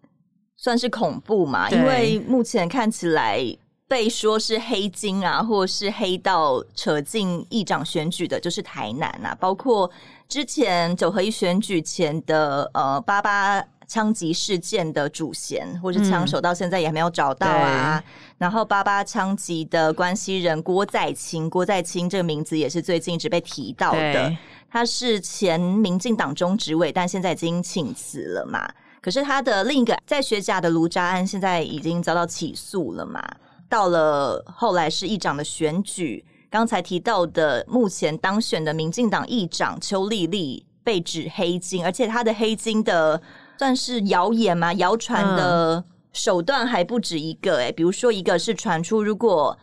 [0.58, 3.40] 算是恐怖嘛，因为目前看起来
[3.88, 9.90] 被说是黑金啊，或是黑道扯进议长选举的，就是台南啊，包括
[10.28, 13.64] 之前九合一选举前的呃八八。
[13.92, 18.02] 枪击事件的主嫌或是枪手到现在也还没有找到啊。
[18.02, 24.34] 嗯、然后八八枪击的关系人郭在清，郭在清这个名字也是最近一直被提到的。
[24.70, 28.66] 他是前民进党中执委，但现在已经请辞了嘛。
[29.02, 33.22] 可是他的另一个在学甲的卢渣案，现在已经遭到起诉了嘛。
[33.68, 43.20] 到了后来是议长的选举，刚才提到的目前当选的民进党议长邱丽丽被指黑金，而且他的黑金的。
[43.62, 44.72] 算是谣言吗？
[44.72, 49.56] 谣传的手段还不止一个哎、欸，比如说一个是传出，如果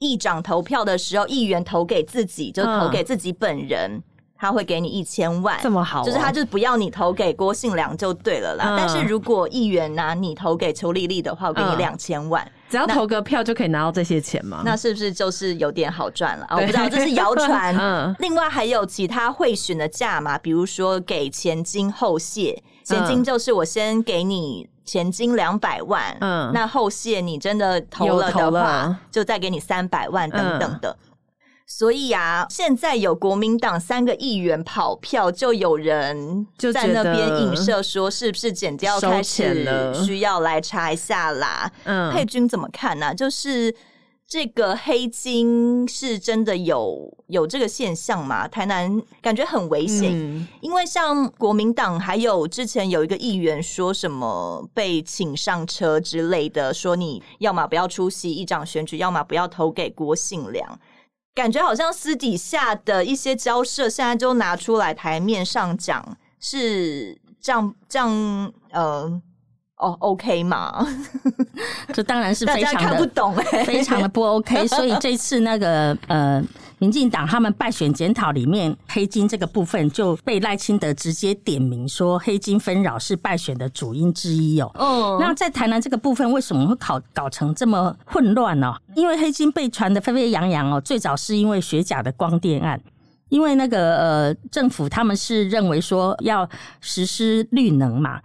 [0.00, 4.02] 议长投票的时候，议员投给自己，就投给自己本人，嗯、
[4.36, 8.64] 他会给你一千万，这么好、哦，就是他就不要你投给郭信良就对了啦。
[8.70, 12.44] 嗯、但是如果议员拿你投给邱丽丽的话，我给你两千万。
[12.44, 14.62] 嗯只要投个票就可以拿到这些钱吗？
[14.64, 16.46] 那是不是就是有点好赚了？
[16.50, 17.72] 我不知道，这是谣传。
[17.78, 30.96] 嗯，另外还有其他贿选的价码，比如说给前金后谢，前金就是我先给你前金两百万，嗯，那后谢你真的投了的话，就再给你三百万等等的。
[31.66, 41.70] 所以啊，现在有国民党三个议员跑票，就有人就在那边影射说，是不是检调开始需要来查一下啦？
[41.84, 43.14] 嗯，佩君怎么看呢、啊？
[43.14, 43.74] 就是
[44.26, 48.48] 这个黑金是真的有有这个现象吗？
[48.48, 60.80] 台南感觉很危险，嗯、因为像国民党还有之前有一个议员说什么被请上车之类的，说你要么不要出席议长选举，要么不要投给郭信良。
[61.34, 69.20] 感觉好像私底下的一些交涉，现在就拿出来台面上讲，是这样这样呃，
[69.76, 70.86] 哦，OK 嘛？
[71.92, 74.66] 这当然是非常的看不懂哎，非常的不 OK。
[74.68, 76.42] 所以这次那个呃，
[76.78, 84.70] 民进党他们败选检讨里面黑金这个部分就被赖清德直接点名说黑金纷扰是败选的主因之一哦。
[84.74, 88.72] 哦，那在台南这个部分为什么会搞搞成这么混乱呢？
[88.94, 92.80] 因为黑金被传的沸沸扬扬哦，最早是因为学甲的光电案，
[93.28, 96.48] 因为那个呃政府他们是认为说要
[96.80, 98.20] 实施绿能嘛。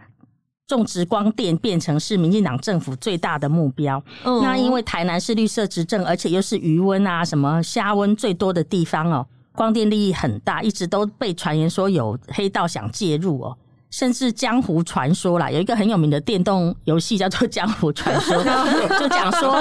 [0.70, 4.02] 种植光电变成是民进党政府最大的目标。
[4.24, 13.58] 嗯，那因为台南是绿色执政，而且又是余温啊、什么虾温最多的地方哦，光电利益很大，一直都被传言说有黑道想介入哦。
[13.90, 18.38] 甚至江湖传说啦，有一个很有名的电动游戏叫做《江湖传说》，
[19.00, 19.56] 就讲说，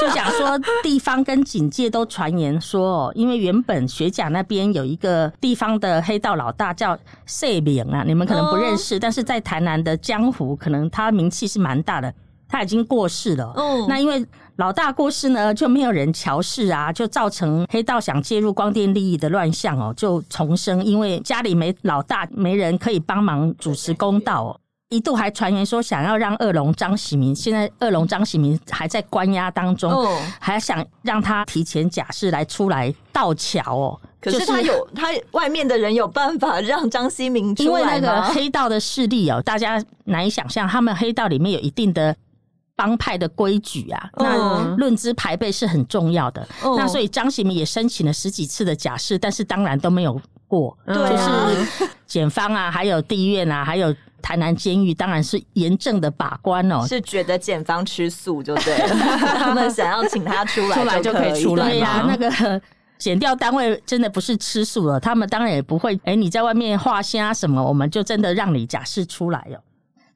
[0.00, 12.12] 就讲说地方跟警界都传言说，哦，因为原本学甲那边有一个地方的黑道老大叫谢明啊，你们可能不认识，但是在台南的江湖，可能他名气是蛮大的。
[12.50, 14.24] 他已经过世了，嗯，那因为
[14.58, 20.84] 老大过世呢，就没有人乔事啊，就造成黑道想介入光电利益的乱象哦，就重生。
[20.84, 29.92] 因为家里没老大，没人可以帮忙主持公道哦，一度还传言说想要让二龙张喜明，现在二龙张喜明还在关押当中，
[30.40, 34.00] 还想让他提前假释来出来道桥哦。
[34.20, 37.78] 可是他有他外面的人有办法让张喜明出来吗？
[37.78, 42.16] 因为那个黑道的势力哦，大家难以想象，他们黑道里面有一定的。
[42.78, 46.46] 帮派的规矩啊，那论资排辈是很重要的。
[46.62, 46.78] Oh.
[46.78, 50.78] 那所以张喜明也申请了十几次的假释，但是当然都没有过。
[50.86, 56.86] 对啊，就是检方啊，还有地院啊，还有台南监狱，当然是严正的把关哦。
[56.86, 58.88] 是觉得检方吃素就对了，
[59.40, 61.68] 他们想要请他出来出来就可以出来。
[61.68, 62.62] 对呀，那个
[62.96, 65.98] 检调单位真的不是吃素了，他们当然也不会。
[66.04, 69.58] 哎，你在外面画虾什么，我们就真的让你假释出来哟。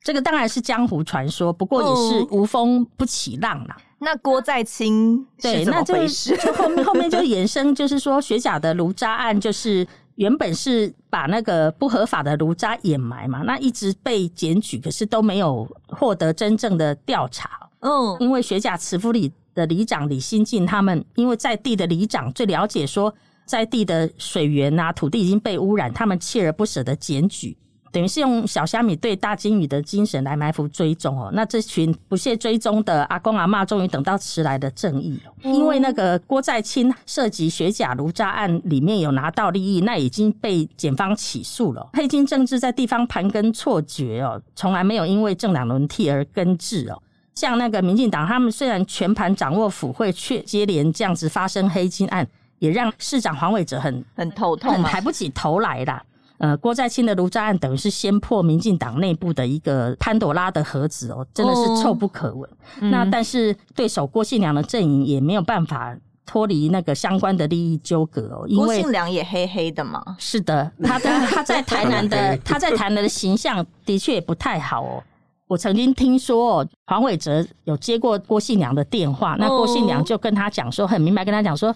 [0.03, 3.77] 这个当然是江湖传说，不过也是无风不起浪啦。
[3.79, 5.25] 哦、那郭在清？
[5.41, 5.95] 对，那就，
[6.37, 9.87] 就后面后面就衍生，就是说学甲的炉渣案，就是
[10.17, 17.71] 原本是把那个不合法的炉渣掩埋嘛，那一直被检举，可是都没有获得真正的调查。
[17.81, 27.57] 嗯，因为学甲慈福里的里长李新进他们，因为在地的里长最了解，说在地的水源啊、土地已经被污染，他们锲而不舍的检举。
[27.93, 35.33] 等于是用小虾米对大金鱼的精神来埋伏追踪哦，那这群不懈追踪的阿公阿嬷终于等到迟来的正义了。
[35.43, 41.91] 因为那个郭在清涉及学假如渣案里面有拿到利益，那已经被检方起诉了。
[41.93, 47.03] 黑金政治在地方盘根错节哦，从来没有因为政党轮替而根治哦。
[47.35, 52.27] 像那个民进党，他们虽然全盘掌握府会，却接连这样子发生黑金案，
[52.59, 56.03] 也让市长黄伟哲很很头痛，很抬不起头来啦。
[56.39, 62.51] 呃，郭在清的卢渣案等于是先破民进党内部的一个潘朵拉的盒子哦，真的是臭不可闻。
[62.51, 70.03] 哦嗯、那但是对手郭信良的阵营也没有办法脱离那个相关的利益纠葛哦，因为郭信良也黑黑的嘛。
[70.19, 75.03] 是的，他的 他在台南的他在台南的形象的确也不太好哦。
[75.47, 81.73] 我曾经听说哦，黄伟哲有接过郭信良的电话，那郭信良就跟他讲说，很明白跟他讲说。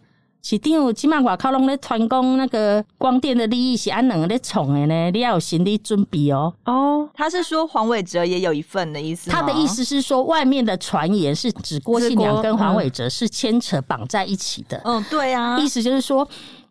[0.49, 6.55] 市长，起码外口拢咧传讲那个光电的利益是按两个咧创的呢，你要有心理准备哦。
[6.67, 9.29] 哦，他是说黄伟哲也有一份的意思。
[9.29, 14.81] 他的意思是说，外面的传言是指郭信良跟黄伟哲是牵扯绑在一起的。
[14.85, 16.29] 嗯，对啊，意思就是说，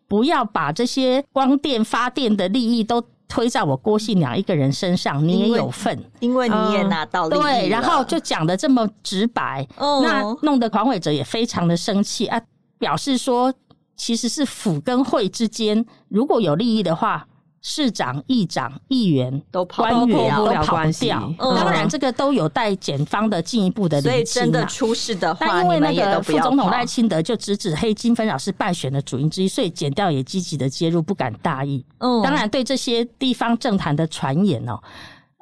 [0.08, 7.38] 不要把这些光电发电的利益都推在我郭信良一个人身上，你也有份，因为你也拿到利益。
[7.42, 12.40] 对，然后就讲的这么直白，哦，那弄得黄伟哲也非常的生气啊，
[12.78, 13.52] 表示说。
[13.96, 17.26] 其实是府跟会之间，如果有利益的话，
[17.62, 21.34] 市长、议长、议员都官员都跑不掉。
[21.38, 24.12] 当然，这个都有待检方的进一步的厘清。
[24.12, 31.84] 所以真的出事的话，但因为那个副总统赖清德就直指黑金纷扰是败选的主因之一，所以检调也积极的介入，不敢大意。
[31.98, 34.78] 嗯，当然对这些地方政坛的传言哦。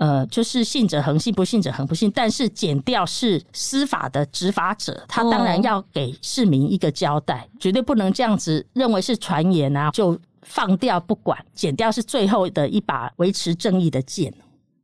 [0.05, 2.13] 呃，就是信者恒信，不信者恒不信。
[2.15, 11.43] 但是减掉是司法的执法者，他当然要给市民一个交代，绝对不能这样子认为是传言啊，就放掉不管。
[11.55, 14.31] 减掉是最后的一把维持正义的剑。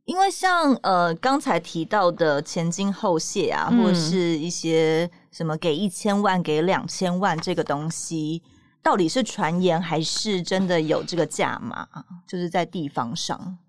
[0.05, 8.41] 因为像呃刚才提到的前金后谢啊，或者是一些什么给一千万、给两千万这个东西，
[8.81, 11.87] 到底是传言还是真的有这个价码？
[12.27, 13.59] 就是在地方上。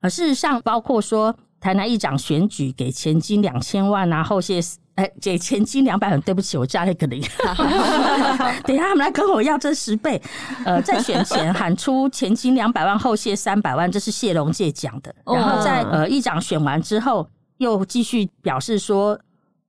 [0.00, 4.60] 而事实上，包括说台南议长选举给前金两千万啊，后谢
[4.94, 7.22] 哎给前金两百万，对不起，我加了一个零。
[8.64, 10.20] 等一下他们来跟我要这十倍。
[10.64, 15.14] 呃，在选前喊出前金两百万，后谢三百万，这是谢龙介讲的。
[15.26, 19.18] 然后在呃议长选完之后，又继续表示说，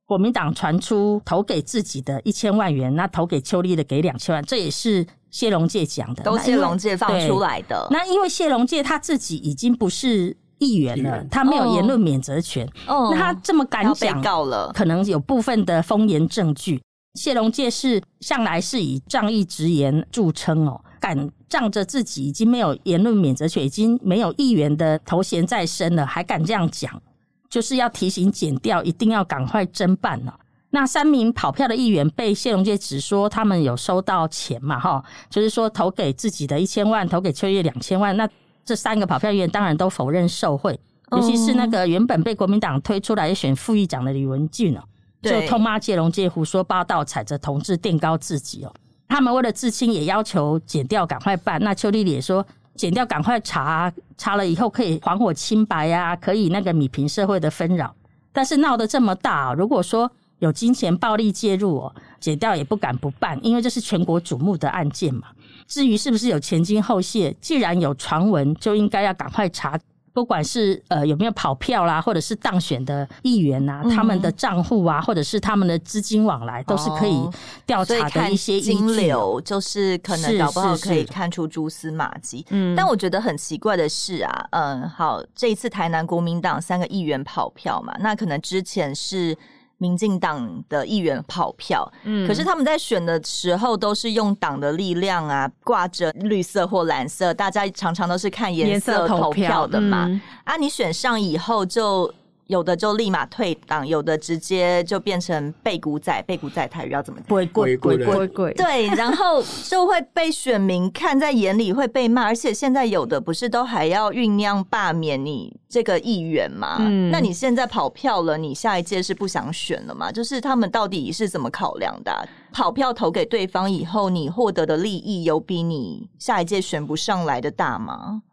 [0.06, 7.88] 国民党传出投给自己的一千万元，那投给邱丽的给两千万，这也是谢龙介讲的，都谢龙介放出来的。
[7.90, 12.68] 那因为谢龙介他自己已经不是议员了，他没有言论免责权。
[12.86, 16.80] 哦，那他这么敢讲，告了，可能有部分的风言证据。
[17.16, 27.02] 谢龙介是向来是以仗义直言著称哦，敢仗着自己已经没有言论免责权，已经没有议员的头衔在身了，还敢这样讲，
[27.50, 30.34] 就是要提醒检调一定要赶快侦办了。
[30.72, 38.16] 那三名跑票的议员被谢龙介指说他们有收到钱嘛，哈，就是说投给自己的一千万，投给邱月两千万。
[38.18, 38.28] 那
[38.66, 40.80] 这三个跑票议员当然都否认受贿，
[41.12, 44.82] 尤其是那个原本被国民党推出来选副议长的李文俊哦。
[45.22, 48.74] 就痛骂谢龙介胡说八道，踩着同志垫高自己哦。
[49.08, 51.62] 他们为了自清，也要求剪掉赶快办。
[51.62, 52.44] 那邱丽丽也说，
[52.76, 57.94] 剪掉赶快查，查了以后可以还我清白呀，可以那个米平社会的纷扰。
[58.32, 60.10] 但是闹得这么大，如果说
[60.42, 65.28] 有金钱暴力介入哦，解掉也不敢不办，因为这是全国瞩目的案件嘛。
[65.68, 69.80] 至于是不是有前金后谢，既然有传闻，就应该要赶快查。
[70.14, 77.18] 不管是呃有没有跑票啦，或者是当选的议员呐、啊嗯，他们的账户啊，或者是他们的资金往来，都是可以
[77.66, 82.46] 调查的一些金流，就是可能搞不好可以看出蛛丝马迹。
[82.50, 89.38] 嗯，但我觉得很奇怪的是啊，嗯，好，这一次台南国民党三个议员跑票嘛，那可能之前是。
[89.82, 100.06] 民进党的议员跑票，嗯，可是他们在选的时候都是用党的力量啊，挂着绿色或蓝色，大家常常都是看颜色投票的嘛。
[100.08, 102.14] 嗯、啊，你选上以后就。
[102.52, 107.30] 有的就立马退党，有的直接就变成背古仔，背古仔台语要怎么讲？
[107.30, 108.54] 鬼鬼鬼鬼鬼。
[108.56, 112.24] 对，然后就会被选民看在眼里，会被骂。
[112.26, 116.76] 而且现在有的不是都还要酝酿罢免你这个议员吗？
[116.82, 120.12] 嗯，那你现在跑票了，你下一届是不想选了吗？
[120.12, 122.20] 就是他们到底是怎么考量的啊？
[122.52, 128.24] 跑票投给对方以后，你获得的利益有比你下一届选不上来的大吗？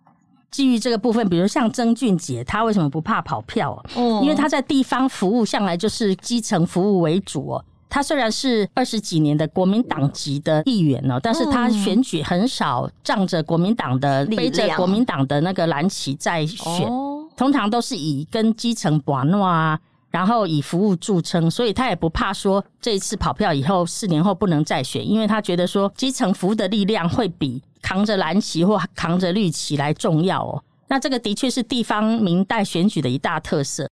[0.50, 3.72] 基于这个部分，比如像曾俊杰，他为什么不怕跑票？
[3.94, 7.64] 哦，因为他在地方服务向来就是基层服务为主哦。
[7.90, 16.86] 他虽然是二十几年的国民党籍的议员哦，但是他选举很少仗着国民党的背着国民党的那个蓝旗在选，
[17.34, 19.80] 通常都是以跟基层玩玩啊，
[20.10, 27.62] 然后以服务著称，所以他也不怕说这一次跑票以后四年后不能再选，因为他觉得说基层服务的力量会比。
[27.80, 33.88] 扛着蓝旗或扛着绿旗来重要哦，那这个的确是地方明代选举的一大特色。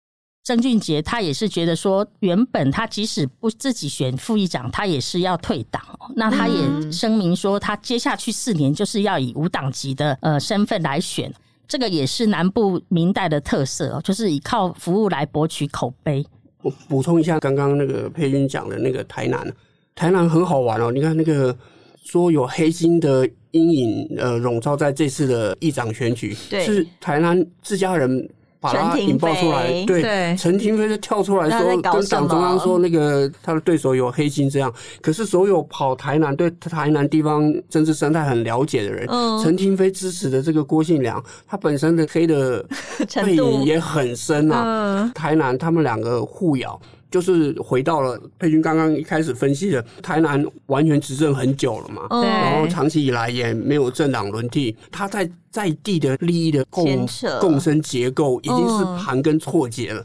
[0.43, 5.81] 曾俊杰他也是觉得说，原本他即使不自己选副议长，他也是要退党。
[6.15, 11.33] 那他也声明说，他接下去四年就是要以无党籍的呃身份来选。
[11.71, 16.21] 这个也是南部明代的特色哦，就是以靠服务来博取口碑。
[16.61, 19.49] 我补充一下，刚刚那个佩君讲的那个台南，
[19.95, 20.91] 台南很好玩哦。
[20.91, 21.57] 你看那个
[22.03, 23.25] 说有黑金的。
[23.53, 28.29] 阴影呃笼罩在这次的议长选举，是台南自家人
[28.61, 34.71] 把他引爆出来，对，陈廷妃就跳出来说，跟党中央说那个他的对手有黑金这样。
[35.01, 39.07] 可是所有跑台南对台南地方政治生态很了解的人，
[39.43, 42.63] 陈廷妃支持的这个郭信良，他本身的黑的
[43.25, 45.11] 背影也很深啊。
[45.15, 46.79] 台南他们两个互咬。
[47.11, 57.05] 就是回到了佩君刚刚一开始分析的，台南完全执政很久了嘛，然后长期以来也没有政党轮替，他在在地的利益的共
[57.41, 60.03] 共生结构已经是盘根错节了。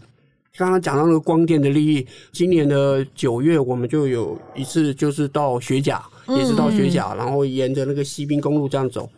[0.58, 9.08] 刚刚讲到那个光电的利益，今年的九月我们就有一次就是到学甲，也是到学甲，然后沿着那个西滨公路这样走。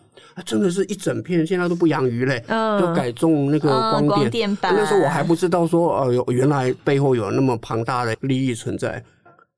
[0.44, 4.08] 真的是一整片，现在都不养鱼嘞，嗯，都改种那个光电。
[4.08, 9.02] 嗯、光电那时候我还不知道说，呃，有原来背后有那么庞大的利益存在。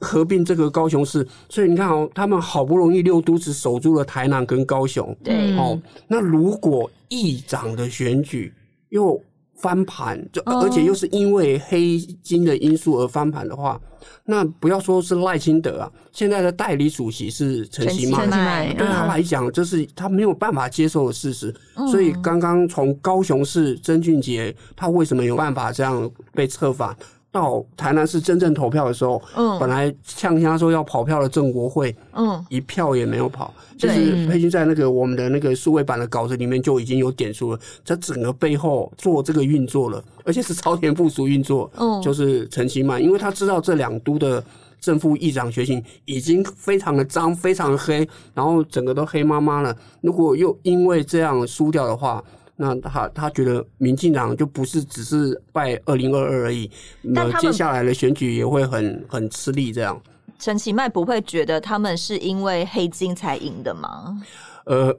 [0.02, 5.78] 合并这个高雄市，所以你看哦，他们好不容易六都只守住了台南跟高雄，对，哦，
[6.08, 8.50] 那如果议长的选举
[8.88, 9.22] 又
[9.61, 13.80] 翻盘，就而且又是因为黑金的因素而翻盘的话。
[14.24, 21.54] 那不要说是赖清德啊，现在的代理主席是陈其迈，对他来讲，这是他没有办法接受的事实。
[21.74, 26.96] 嗯、所以刚刚从高雄市曾俊杰，他为什么有办法这样被策反？
[27.32, 33.54] 到台南市真正投票的时候，嗯，本来呛声说要跑票的郑国会，嗯，一票也没有跑。
[33.78, 44.44] 就是佩君在那个我们的那个数位版的稿子里面就已经有点出了，这整个背后做这个运作了，而且是朝田部署运作，嗯，就是陈其迈，因为他知道这两都的
[44.80, 49.74] 正副议长选情已经非常的脏，非常的黑，然后整个都黑麻麻了。
[50.02, 52.22] 如果又因为这样输掉的话，
[52.62, 59.72] 那他他觉得民进党就不是只是拜二零二二而已，那接下来的选举也会很很吃力。
[59.72, 59.98] 这样，
[60.38, 64.22] 陈其迈不会觉得他们是因为黑金才赢的吗？
[64.64, 64.94] 呃，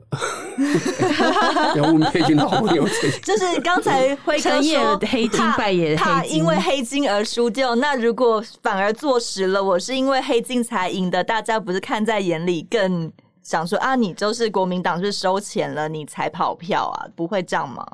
[1.75, 2.83] 要问黑金的好朋友，
[3.21, 7.75] 就是刚才辉哥说黑金败也他因为黑金而输掉。
[7.75, 13.11] 那如果反而坐实了，我是因为黑金才赢的，大家不是看在眼里更？
[13.43, 17.07] 想说啊，你就是国民党是收钱了，你才跑票啊？
[17.15, 17.85] 不会这样吗？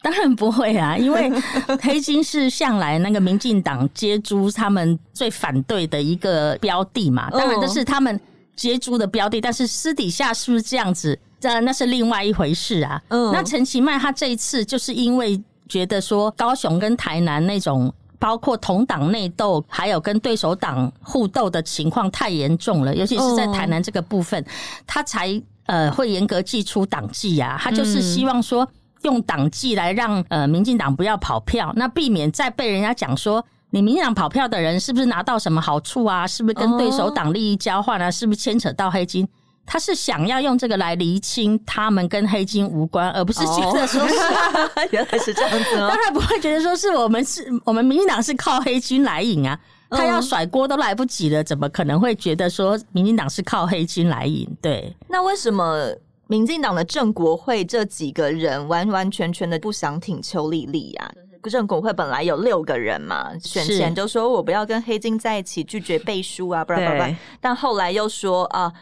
[0.00, 1.30] 当然不会啊，因为
[1.82, 7.30] 黑金是向来那个民进党接猪他们最反对的一个标的嘛。
[7.30, 8.20] 当然这是他们
[8.56, 11.18] 接猪的标的，但是私底下是不是这样子？
[11.40, 13.02] 这那是另外一回事啊。
[13.08, 17.92] 嗯，那陈其迈他这一次就是因为觉得说高雄跟台南那种。
[18.22, 24.46] 包括同党内斗，还有跟对手党互斗的情况太严重了，尤其是在台南这个部分，
[24.86, 27.58] 他才呃会严格祭出党纪啊。
[27.60, 28.68] 他就是希望说
[29.02, 36.24] 用党纪来让呃民进党不要跑票，那避免再被人家讲说你民进党跑票的人是不是拿到什么好处啊？
[36.24, 38.08] 是不是跟对手党利益交换啊？
[38.08, 39.28] 是不是牵扯到黑金？
[39.64, 45.76] 他是想要用这个来厘清他们跟黑金无关，而不是觉得说是、哦、 原来是这样子。
[45.76, 49.58] 当然不会觉得说是我们是我们民进党是靠黑金来赢啊，
[49.88, 54.46] 他要甩锅都来不及了，怎么可能会觉得说民进党是靠黑金来赢？
[54.60, 55.94] 对，那为什么
[56.26, 61.10] 民进党的郑国会这几个人完完全全的不想挺邱丽丽啊？
[61.44, 68.72] 正国会本来有六个人嘛，选前就说我不要跟黑金在一起，拒绝背书啊，不然不然，但后来又说啊。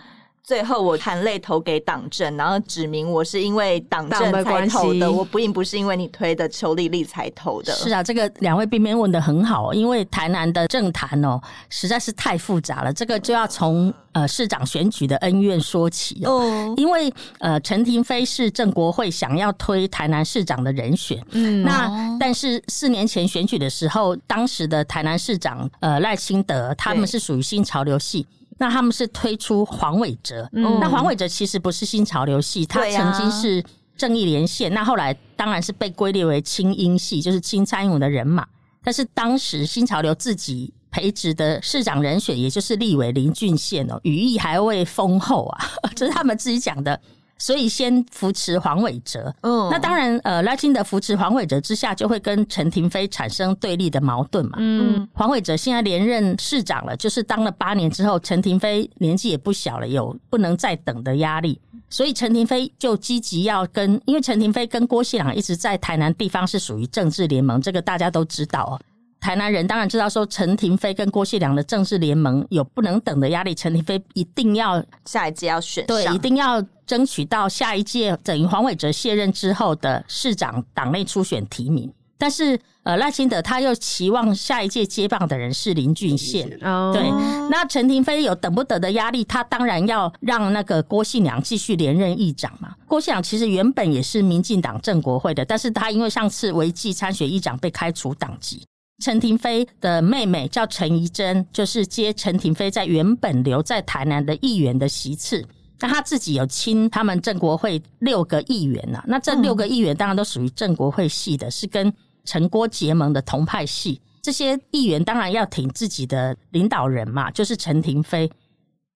[0.51, 7.73] 最后我含泪投给党政，然后指明我是因为党政才投的，我并不是因为你推的邱丽丽才投的。
[7.73, 16.75] 是啊，这个两位辩辩问的很好，因为台南的政坛哦实在是太复杂了，这个就要从呃市长选举的恩怨说起哦。
[16.77, 28.27] 因为呃陈亭妃是郑国会想要推台南市长的人选，嗯，那但是四年前选举的时候，当时的台南市长呃赖清德他们是属于新潮流系。
[28.61, 33.65] 那他们是推出黄伟哲，嗯、那黄伟哲其实不是新潮流系，他曾经是
[33.97, 38.47] 正义连线，啊、那后来当然是被归列为清音系，就是清蔡英文的人马。
[38.85, 45.65] 但是当时新潮流自己培植的市长人选，也就是立委林俊宪哦，羽翼还未丰厚啊，
[45.97, 47.01] 这是他们自己讲的。
[47.41, 68.73] 所以先扶持黄伟哲，嗯，那当然，呃，赖清德扶持黄伟哲之下，就会跟陈亭妃产生对立的矛盾嘛，嗯，黄伟哲现在连任市长了，就是当了八年之后，陈亭妃年纪也不小了，有不能再等的压力，所以陈亭妃就积极要跟，因为陈亭妃跟郭谢良一直在台南地方是属于政治联盟，这个大家都知道哦。
[69.21, 81.93] 台南人当然知道，说陈亭妃跟郭细良的政治联盟有不能等的压力，陈亭妃一定要下一届要选，对，一定要争取到下一届等于黄伟哲卸任之后的市长党内初选提名。
[82.17, 87.09] 但是，呃，赖清德他又期望下一届接棒的人是林俊宪，哦，对，
[87.49, 92.75] 那陈亭妃有等不得的压力，他当然要让那个郭信良继续连任议长嘛。
[92.87, 98.67] 郭信良其实原本也是民进党政国会的，但是他因为上次违纪参选议长被开除党籍。
[99.01, 105.45] 陈廷妃的妹妹叫陈怡贞，就是接陈廷妃在原本留在台南的议员的席次。
[105.81, 111.91] 那他自己有亲他们正国会六个议员呐、那这六个议员当然都属于正国会系的，是跟
[112.25, 113.99] 陈郭结盟的同派系。
[114.21, 118.31] 这些议员当然要挺自己的领导人嘛，就是陈廷妃。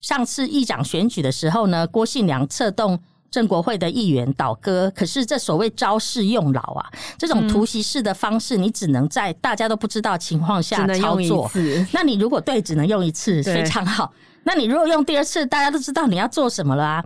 [0.03, 3.01] 上次议长选举的时候呢，郭信良策动。
[3.35, 11.51] 正国会的议员倒戈，可是这所谓招式用老啊，这种突袭式的方式，你只能在大家都不知道情况下操作。
[11.91, 14.13] 那你如果对，只能用一次，非常好。
[14.45, 17.05] 那你如果用第二次，大家都知道你要做什么了啊。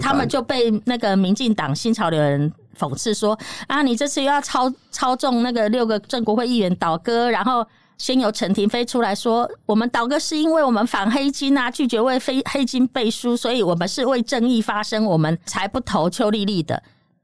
[0.00, 7.64] 他们就被那个民进党新潮流人讽刺说啊，你这次又要操操纵那个六个正国会议员倒戈，然后。
[7.98, 16.80] 先由陈亭飞出来说，我们倒戈是因为我们反黑金啊，拒绝为非黑金背书，所以我们是为正义发声，我们才不投邱丽丽的。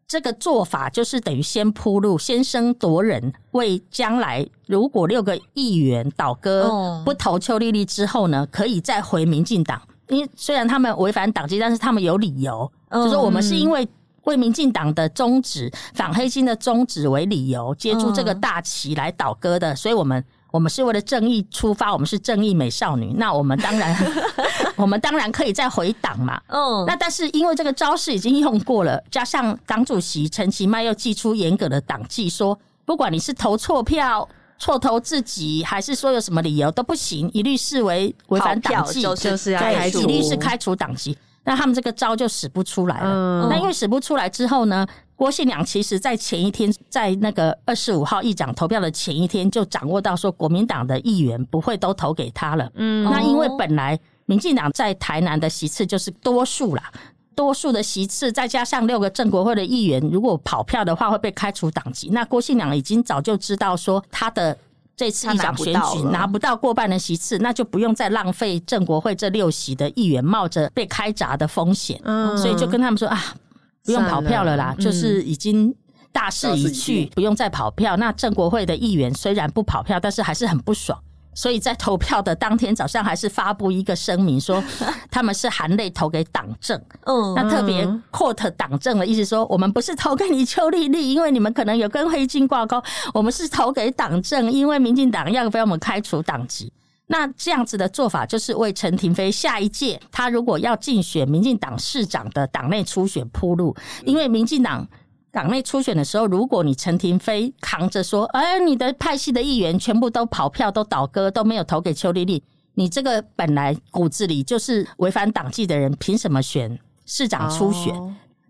[0.07, 9.81] 这个做法就是等于先铺路，先声夺人，为将来如果六个议员倒戈不投邱丽丽之后呢，可以再回民进党。
[10.09, 13.89] 因为虽然他们违反党纪，但是他们有理由，就是说我们是因为
[14.25, 20.23] 为民进党的宗旨、反黑金的宗旨为理由，接住这个大旗来倒戈的，所以我们。
[20.55, 23.93] 我们是为了正义出发，我们是正义美少女， 那我们当然，
[24.77, 26.41] 我们当然可以再回党嘛。
[26.47, 41.19] 嗯，那但是因为这个招式已经用过了，加上党主席陈其迈又祭出严格的党纪，说不管你是投错票、错投自己，还是说有什么理由都不行，一律视为违反党纪，就是要开除，一律是开除党籍。
[41.47, 43.11] 那他们这个招就使不出来了。
[43.11, 44.87] 嗯，那因为使不出来之后呢，
[45.17, 52.69] 郭信良其实在前一天，在那个二十五号议长投票的前一天，就掌握到说国民党的议员不会都投给他了。
[52.75, 56.91] 嗯，那因为本来民进党在台南的席次就是多数啦，
[57.37, 62.09] 多数的席次再加上六个正国会的议员，如果跑票的话会被开除党籍。
[62.11, 64.59] 那郭信良已经早就知道说他的
[64.97, 72.01] 这次议长选举拿不到过半的席次，那就不用再浪费正国会这六席的议员冒着被开闸的风险。
[72.03, 73.37] 嗯，所以就跟他们说啊。
[73.85, 75.75] 不用跑票了啦，了就是已经
[76.11, 77.97] 大势已去，不用再跑票。
[77.97, 80.99] 那郑国会的议员虽然不跑票，但是还是很不爽，
[81.35, 84.63] 所以在投票的当天早上，还是发布一个声明说
[85.11, 86.81] 他们是含泪投给党政。
[87.05, 92.83] 嗯，那特别 quote 党政的意思说，我们不是投给你邱丽丽，因为你们可能有跟黑金挂钩，
[93.13, 96.73] 我们是投给党政，因为民进党要被我们开除党籍。
[97.07, 103.77] 那这样子的做法，就是为陈亭妃下一届他如果要竞选民进党市长的党内初选铺路。
[104.07, 104.89] 因为民进党
[105.31, 112.43] 党内初选的时候，如果你陈亭妃扛着说，哎，你的派系的议员全部都跑票、都倒戈、都没有投给邱丽丽，
[112.75, 117.95] 你这个本来骨子里就是违反党纪的人，凭什么选市长初选？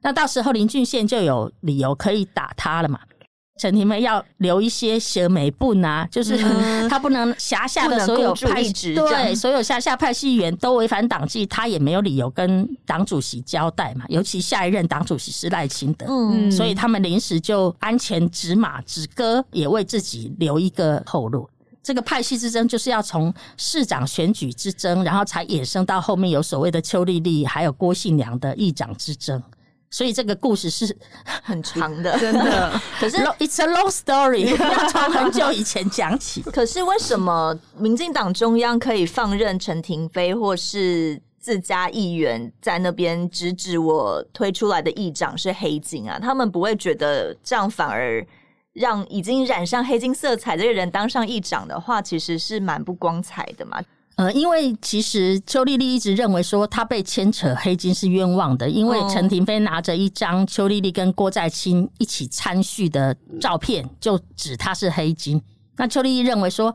[0.00, 3.00] 那到时候林俊宪就有理由可以打他了嘛。
[3.56, 6.36] 陈廷妹要留一些小美不拿，就是
[6.90, 14.04] 他不能辖下的所有派系，对所有辖下派系议员都违反党纪，他也没有理由跟党主席交代嘛。
[14.08, 21.48] 尤其下一任党主席是赖清德，嗯，所以他们临时就鞍前指马止戈，也为自己留一个后路。
[21.80, 29.40] 这个派系之争就是要从市长选举之争，然后才衍生到后面有所谓的邱丽丽，还有郭信良的议长之争。
[29.90, 30.96] 所以这个故事是
[31.42, 32.80] 很长的，真的。
[32.98, 36.42] 可是 it's a long story， 要从很久以前讲起。
[36.42, 46.18] 可是为什么民进党中央可以放任陈廷飞或是自家议员在那边直指我推出来的议长是黑金啊？
[46.18, 48.26] 他们不会觉得这样反而
[48.72, 53.80] 让已经染上黑金色彩的这个人当上议长的话，其实是蛮不光彩的嘛？
[54.16, 65.42] 呃，因为其实邱丽丽一直认为说她被牵扯黑金是冤枉的，因为陈廷飞拿着一张邱丽丽跟郭在清一起参叙的照片，就指她是黑金。
[65.76, 66.74] 那邱丽丽认为说，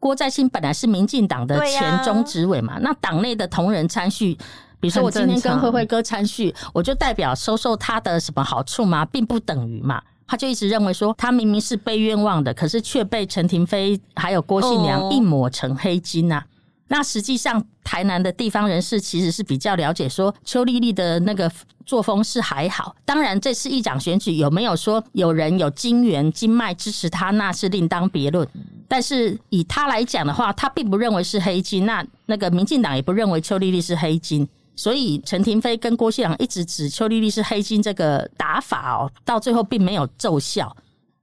[0.00, 4.32] 郭在清本来是民进党的前中执委嘛，那党内的同仁参叙，
[4.80, 9.04] 比如说我今天跟慧慧哥参叙，我就代表收受他的什么好处吗？
[9.04, 10.02] 并不等于嘛。
[10.26, 16.44] 他就一直认为说，他明明是被冤枉的，可是却被陈廷飞还有郭信良一抹成黑金啊。
[16.90, 21.50] 那实际上，台南的地方人士其实是比较了解，说邱丽丽的那个
[21.84, 22.96] 作风是还好。
[23.04, 28.48] 当然，这次议长选举有没有说有人有金源金脉支持他，那是另当别论。
[28.88, 31.84] 但是以他来讲的话，他并不认为是黑金。
[31.84, 34.48] 那那个民进党也不认为邱丽丽是黑金。
[34.74, 40.74] 所以陈廷妃跟郭信良一直指邱丽丽是黑金，这个打法哦，到最后并没有奏效。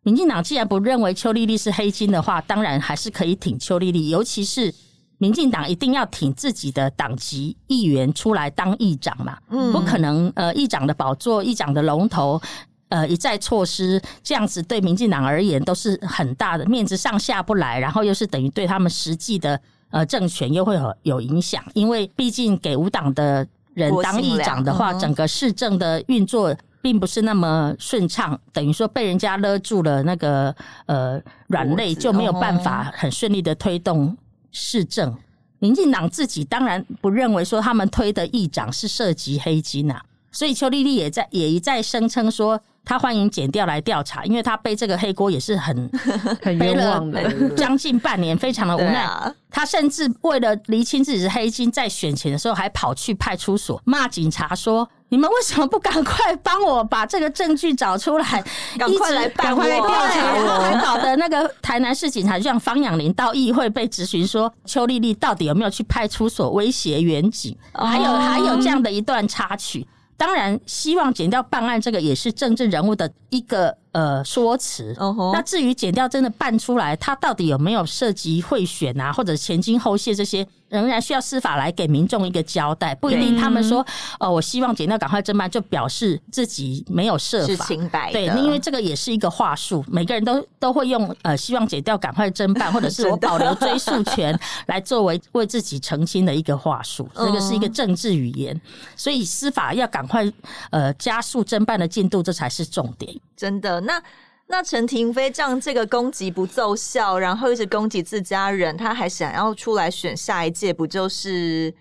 [0.03, 4.71] 民进党既然不认为邱丽丽是黑金的话，当然还是可以挺邱丽丽，尤其是。
[5.25, 9.35] 民进党一定要挺自己的党籍议员出来当议长嘛？
[9.49, 12.39] 嗯，不可能呃，议长的宝座、议长的龙头，
[12.89, 19.59] 呃，一再错失，这样子对民进党而言都是很大的面子上下不来，然后又是等于对他们实际的
[19.89, 30.55] 呃政权又会有有影响，因为毕竟给无党的人当议长的话，整个市政的运作并不是那么顺畅，等于说被人家勒住了那个
[30.85, 34.15] 呃软肋，就没有办法很顺利的推动。
[34.57, 35.13] 市政，
[35.59, 40.01] 民进党自己当然不认为说他们推的议长是涉及黑金啊，
[40.31, 45.89] 所以邱丽丽也在也一再声称说，他欢迎检调来调查，因为他背这个黑锅也是很
[46.41, 49.09] 很冤枉的，将近半年，非常的无奈。
[49.49, 54.87] 他甚至为了厘清自己是黑金，在选前的时候还跑去派出所骂警察说。
[55.09, 58.43] 你们为什么不赶快帮我把这个证据找出来？
[58.77, 60.43] 赶快来办，赶快来调查我！
[60.43, 67.55] 然后还搞得那个台南市警察就像方养林到议会被质询说，邱丽丽到底有没有去派出所威胁员警？
[67.71, 69.87] 还有还有这样的一段插曲。
[70.17, 73.77] 当然，希望减掉办案，这个也是政治人物的一个。
[73.95, 74.93] 呃，说辞。
[74.95, 75.31] Uh-huh.
[75.31, 82.93] 那至于减掉真的办出来，他到底有没有涉及贿选啊，或者前金后谢这些，仍然需要司法来给民众一个交代。
[82.95, 83.81] 不一定他们说，
[84.19, 87.47] 哦、呃，我希望检调赶快侦办，就表示自己没有设法。
[87.47, 88.13] 是清白的。
[88.13, 94.37] 对，因为这个也是一个话术，每个人都都会用呃，希望检调赶快侦办， 或者是我保留追诉权，
[94.67, 97.09] 来作为为自己澄清的一个话术。
[97.13, 98.59] 这个是一个政治语言，
[98.95, 100.31] 所以司法要赶快
[100.71, 103.13] 呃加速侦办的进度，这才是重点。
[103.37, 103.79] 真的。
[103.81, 104.01] 那
[104.47, 111.73] 那陈廷妃这样这个攻击不奏效，然后一直攻击自家人，他还想要出来选下一届，不就是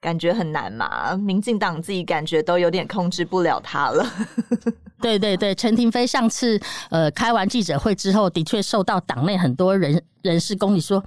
[0.00, 1.16] 感觉很难嘛。
[1.16, 4.06] 民进党自己感觉都有点控制不了他了。
[5.00, 6.60] 对对对，陈廷妃上次
[6.90, 11.02] 呃开完记者会之后，的确受到党内很多人人士攻击说。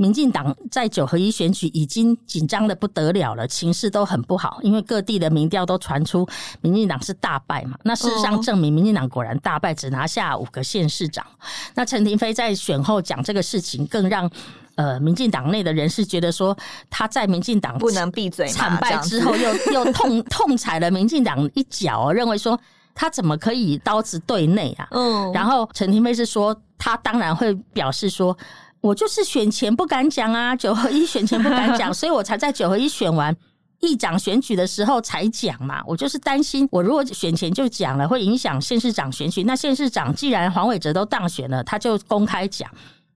[0.00, 6.26] 民进党在九合一选举已经紧张的不得了了，情势都很不好，因为各地的民调都传出
[6.62, 7.76] 民进党是大败嘛。
[7.82, 11.26] 那事实上证明民进党果然大败，只拿下五个县市长。
[11.74, 14.30] 那陈亭妃在选后讲这个事情，更让
[14.76, 16.56] 呃民进党内的人士觉得说
[16.88, 22.58] 他在民进党不能闭嘴，惨败之后又又痛 痛踩了民进党一脚，认为说
[22.94, 24.88] 他怎么可以刀子对内啊？
[24.92, 28.34] 嗯，然后陈亭妃是说他当然会表示说。
[28.80, 33.34] 我就是选前不敢讲啊，九合一选前不敢讲， 所以我才在九合一选完
[33.80, 35.82] 议长选举的时候才讲嘛。
[35.86, 39.42] 我就是担心，我如果选前就讲了，会影响县市长选举。
[39.44, 42.70] 那县市长既然黄伟哲都当选了，他就公开讲，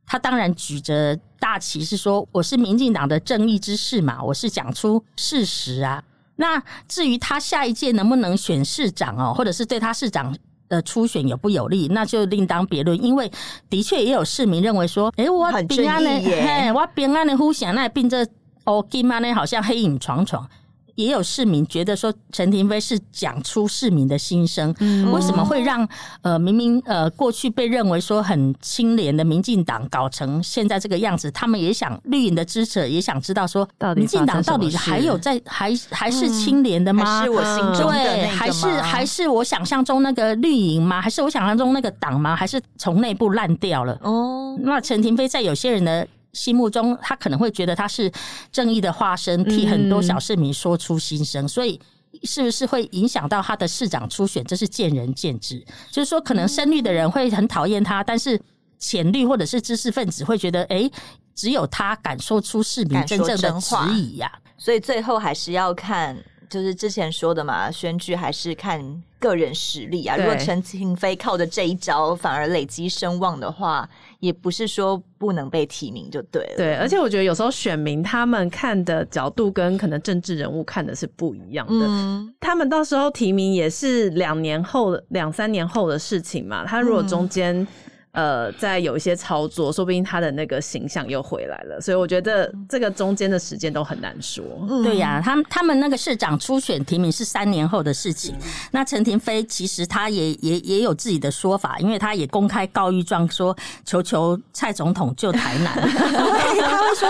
[0.04, 6.02] 他当然举着大旗是说我是民进党的正义之士嘛，我是讲出事实啊。
[6.36, 10.36] 那至于他下一届能不能选市长哦，或者是对他市长。
[10.68, 13.02] 的初选有不有利，那就另当别论。
[13.02, 13.30] 因为
[13.68, 18.26] 的确也有市民认为说，哎、欸，我平安的，嘿，我平安的呼响，那并这
[18.64, 20.48] 哦，金妈呢好像黑影幢幢。
[20.94, 24.74] 也有市民觉得说，陈廷妃是讲出市民的心声。
[24.80, 25.86] 嗯，为什么会让
[26.22, 31.30] 呃明明呃过去被认为说很清廉的民进党搞成现在这个样子？
[31.30, 37.20] 他们也想绿营的支持者也想知道说，民进党到底还有在还还是清廉的吗？
[37.20, 38.34] 还是我心中的那个吗？
[38.34, 41.00] 还是还是我想象中那个绿营吗？
[41.00, 42.34] 还是我想象中那个党吗？
[42.36, 43.98] 还是从内部烂掉了？
[44.02, 46.06] 哦，那陈廷妃在有些人的。
[46.34, 48.12] 心目中，他可能会觉得他是
[48.52, 51.80] 正义的化身，替很多小市民说出心声，嗯、所以
[52.24, 54.44] 是不是会影响到他的市长初选？
[54.44, 55.64] 这是见仁见智。
[55.90, 58.40] 就是说，可能深绿的人会很讨厌他，但是
[58.78, 60.90] 浅绿或者是知识分子会觉得，哎，
[61.34, 64.30] 只有他敢说出市民真正的质疑呀。
[64.56, 66.16] 所以最后还是要看，
[66.48, 70.16] 就是之前说的嘛，选举还是看个人实力啊。
[70.16, 73.88] 如果陈庆飞靠着这一招反而累积声望的话，
[74.24, 76.54] 也不是说不能被提名就对了。
[76.56, 81.86] 对，而且我觉得有时候选民他们看的角度跟可能政治人物看的是不一样的。
[81.86, 86.64] 嗯，他们到时候提名也是两年后、两三年后的事情嘛。
[86.64, 87.66] 他如果中间，嗯
[88.14, 91.80] 呃，在有一些操作，说不定他的那个形象又回来了。
[91.80, 94.44] 所以我觉得这个中间的时间都很难说。
[94.70, 98.36] 嗯、对呀、啊，他们他们那个市长初选提名是三年后的事情。
[98.36, 103.54] 嗯、那陈亭妃其实他也也也有自己的说法，因为他也公开告御状说，
[103.84, 105.74] 求求蔡总统救台南。
[105.74, 107.08] 他会说，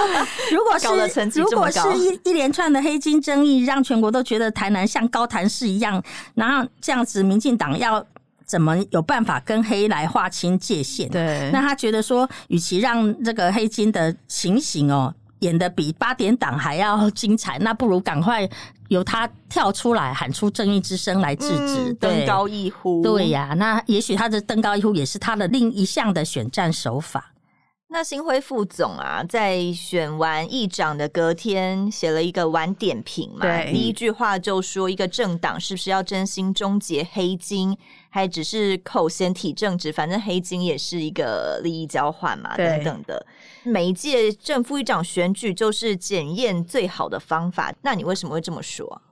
[0.50, 6.02] 如果是如果是一一连串的黑金争议，让全国都觉得台南像高谭市一样，
[6.34, 8.02] 然后这样子，民进党要。
[8.46, 11.08] 怎么有办法跟黑来划清界限？
[11.08, 18.48] 对，那他觉得说，与其让这个黑金的情形哦演得比八点档还要精彩，那不如赶快
[18.88, 23.02] 由他跳出来喊出正义之声来制止，嗯、登高一呼。
[23.02, 27.32] 对呀、啊，那也许他的登高一呼也是他的另一项的选战手法。
[27.88, 33.46] 那新辉副总啊，在选完议长的隔天，写了一个晚点评嘛。
[33.66, 37.76] 第一句话就说，一个政党是不是要真心终结黑金，
[38.14, 39.92] 还只是口嫌体正直？
[39.92, 43.26] 反正黑金也是一个利益交换嘛，等等的。
[43.64, 47.74] 每一届正副议长选举就是检验最好的方法。
[47.82, 49.02] 那你为什么会这么说？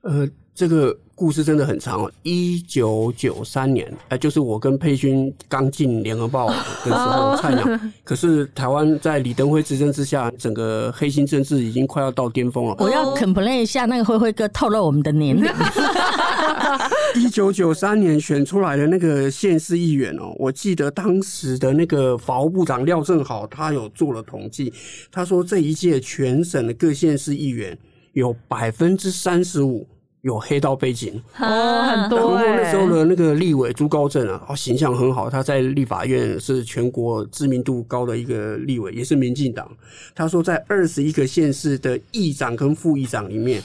[0.00, 0.26] 呃。
[0.54, 2.12] 这个故事真的很长哦。
[2.22, 6.54] 一九九三年，哎，就是我跟佩君刚进联合报的
[6.84, 7.64] 时候，菜鸟。
[8.04, 12.76] 可是台湾在李登辉执政之下，整个黑心政治已经快要到巅峰了。
[12.78, 15.50] 我要 complain 一下，那个辉辉哥透露我们的年龄。
[17.16, 24.70] 一九九三年选出来的那个县市议员哦，我记得当时的那个法务部长廖正豪，他有做了统计，
[25.10, 27.76] 他说这一届全省的各县市议员
[28.12, 29.86] 有百分之三十五。
[30.26, 32.34] 有黑道背景 哦，很多。
[32.34, 39.70] 然后那时候的那个立委朱高正啊，哦，形象很好，他在立法院是全国知名度高的一个立委，也是民进党。
[40.16, 43.62] 他说，在二十一个县市的议长跟副议长里面，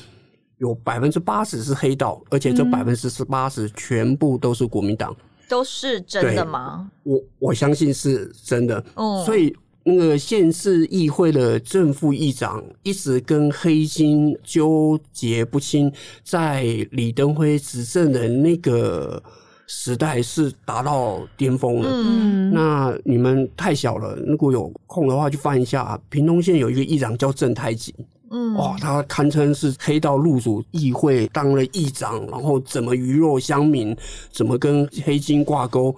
[0.60, 5.16] 有百分之八十是黑道，而且这百分之十八十全部都是国民党。
[5.50, 6.88] 都是真的吗？
[7.02, 8.84] 我我相信是真的。
[8.94, 9.52] 哦，所以。
[9.84, 15.92] 那个县市议会的正副议长一直跟黑金纠结不清，
[16.24, 19.22] 在李登辉执政的那个
[19.66, 21.90] 时代是达到巅峰了。
[21.92, 27.96] 嗯，那你们太小了，如果有空的话去翻一下，屏东县有一个议长叫郑太吉。
[28.30, 33.96] 嗯，哇，他堪称是黑道入主议会当了议长，然后怎么鱼肉乡民，
[34.32, 35.94] 怎么跟黑金挂钩。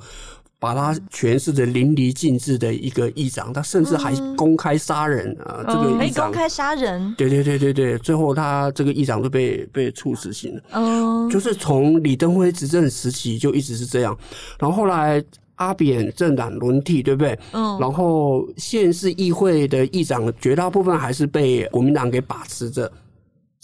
[0.64, 5.60] 把他诠释的淋漓尽致的一个议长，他甚至还公开杀人啊！
[5.68, 10.62] 这个议长公开杀人，对对对对对，最后他这个议长就被被处死刑了。
[10.72, 14.18] 哦，就是从李登辉执政时期就一直是这样，
[14.58, 15.22] 然后后来
[15.56, 17.38] 阿扁政党轮替，对不对？
[17.52, 22.90] 嗯，然后县市议会的议长绝大部分还是被国民党给把持着。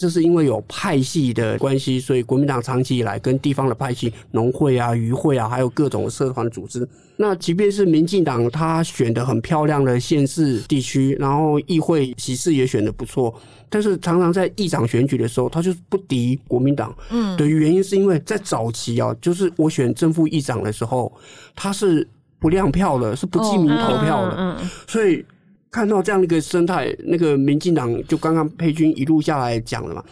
[0.00, 6.88] 这是因为有派系的关系，所以国民党长期以来跟地方的派系、农会啊、渔会啊，还有各种社团组织。
[7.18, 13.34] 那即便是民进党，他选的很漂亮的县市地区，然后议会席次也选的不错，
[13.68, 16.96] 但是常常在议长选举的时候，他就是不敌国民党。
[17.10, 21.12] 嗯，的原因是因为在早期啊，就是我选正副议长的时候，
[21.54, 25.22] 他是不亮票的，是不记名投票的，哦、嗯，所以。
[25.70, 30.04] 看到这样的一个生态，那个民进党就刚刚佩君一路下来讲了嘛，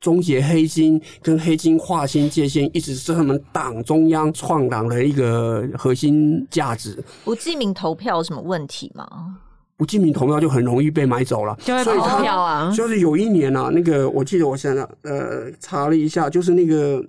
[0.00, 7.02] 终结黑金跟黑金划清界限，一直是他们党中央创党的一个核心价值。
[7.24, 9.06] 不记名投票有什么问题吗？
[9.76, 12.72] 不记名投票就很容易被买走了，就会跑票啊。
[12.74, 17.04] 就是有一年啊，那个我记得我想想呃查了一下，就是那个。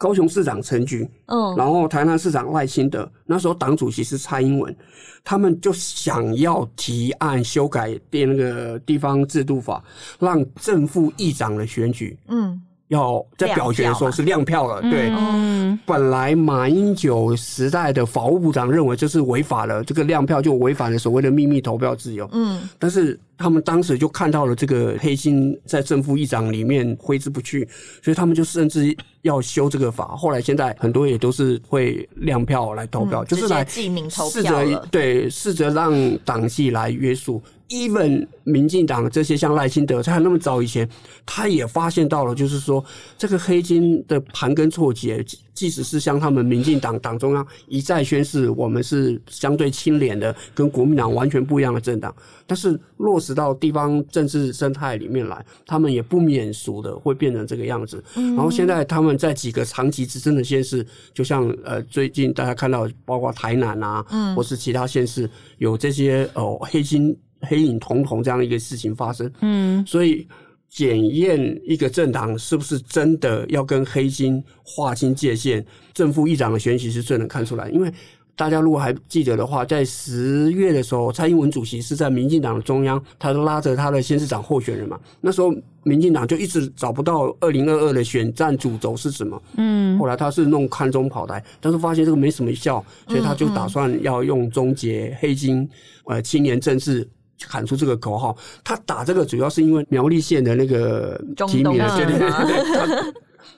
[0.00, 4.74] 高雄市长陈菊，嗯，然后台南市长赖清德，那时候党主席是蔡英文，
[5.22, 9.84] 他们就想要提案修改那个地方制度法，
[10.18, 12.62] 让正副议长的选举，嗯。
[12.90, 15.10] 要在表决的时候是亮票了，对。
[15.10, 22.28] 嗯，本来马英九时代的法务部长认为这是违法了，这个亮票就违反了所谓的秘密投票自由。
[22.32, 27.66] 嗯，但是他们当时就看到了这个黑心在正副议长里面挥之不去，
[28.02, 30.16] 所以他们就甚至要修这个法。
[30.16, 37.40] 后来现在很多也都是会亮票来投票，就是来记名投票，试着对，试着让党纪来约束。
[37.70, 40.88] Even 民进党这些像赖清德，在那么早以前，
[41.24, 42.84] 他也发现到了，就是说
[43.16, 52.14] 这个黑金的盘根错节，即使是像他们民进党党中央一再宣示我们是相对清廉的，跟国民党完全不一样的政党，
[52.46, 58.02] 但是落实到地方政治生态里面来，他们也不免俗的会变成这个样子。
[58.14, 67.16] 然后现在他们在几个长期执政的县市，就像呃最近大家看到，包括台南啊，嗯，或是其他县市有这些哦黑金。
[67.42, 70.26] 黑影统统这样一个事情发生，嗯，所以
[70.68, 77.68] 检验一个政党是不是真的要跟黑金划清界限，正副议长的选举是最能看出来。
[77.70, 77.92] 因为
[78.36, 84.98] 大家如果还记得的话，在十月的时候，蔡英文主席是在民进党的中央，他都拉着他的县市长候选人嘛。
[85.20, 95.68] 那时候民进党就一直找不到二零二二的选战主轴是什么，嗯，后来他是弄看中跑台，但是发现这个没什么效，所以他就打算要用终结黑金，
[96.04, 97.06] 呃，青年政治。
[97.46, 103.14] 喊出这个口号，他打这个主要是因为苗栗县的那个提名，对对对对，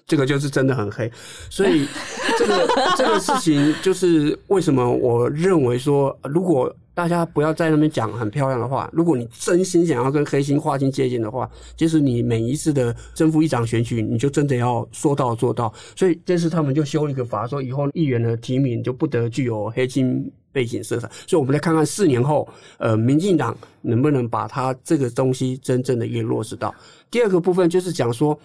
[0.06, 1.10] 这个就是真的很黑，
[1.50, 1.86] 所以
[2.38, 15.72] 这个这个事情就是为什么我认为说，如果大家不要在那边讲很漂亮的话，如果你真心想要跟黑心划清界限的话，就是你每一次的正副议长选举，你就真的要说到做到。
[15.96, 20.30] 所以这次他们就修了一个法，说以后议员的提名就不得具有黑金。
[20.52, 22.48] 背景色彩，所以我们来看看四年后，
[22.78, 26.74] 呃，民进党能不能把它这个东西真正的一个落实到。
[27.10, 28.38] 第二个部分就是讲说，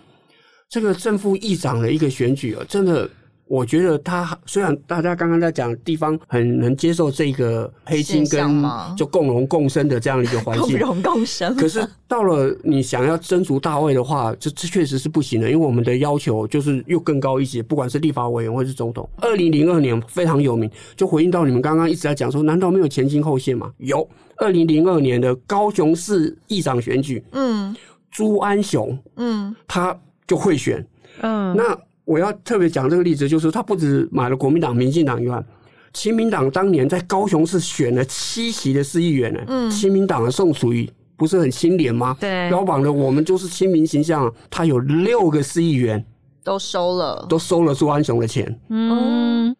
[0.69, 3.09] 这个正副议长的一个选举啊，真的。
[3.47, 8.63] 我觉得他虽然大家刚刚在讲地方很能接受这个黑金跟
[8.95, 11.55] 就共荣共生的这样一个环境，共荣共生。
[11.57, 19.09] 可是到了你想要争逐大位的话，这这确实是不行的，因为我们的要求就是又更高一些，不管是立法委员或是总统。
[19.21, 23.71] 二零零二年非常有名，就回应到你们刚刚一直在讲说，难道没有前金后线吗？
[23.77, 27.75] 有，二零零二年的高雄市议长选举，嗯，
[28.11, 30.85] 朱安雄，嗯，他就会选，
[31.21, 31.77] 嗯，那。
[32.07, 35.43] 我要特别讲这个例子，就是他不止买了国民党、民进党以外，
[35.91, 39.41] 亲民党当年在高雄市选了七席的市议员呢。
[39.47, 42.15] 嗯，亲民党的宋楚瑜不是很清廉吗？
[42.17, 44.33] 对，标榜的我们就是亲民形象。
[44.49, 46.01] 他有六个市议员
[46.45, 48.57] 都收了，都收了朱安雄的钱。
[48.69, 49.53] 嗯，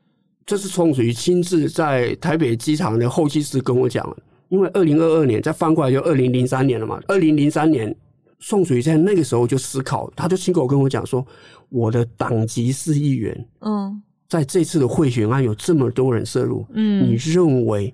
[0.46, 4.18] 这是宋楚瑜亲自在台北机场的候机室跟我讲的。
[4.48, 6.98] 因为二零二二年再翻过来就二零零三年了嘛。
[7.10, 7.94] 二零零三年，
[8.40, 11.26] 宋楚瑜在那个时候就思考，他就亲口跟我讲说。
[11.70, 17.94] 我的党籍是议员，嗯，在这次的贿选案有这么多人涉入，嗯，你认为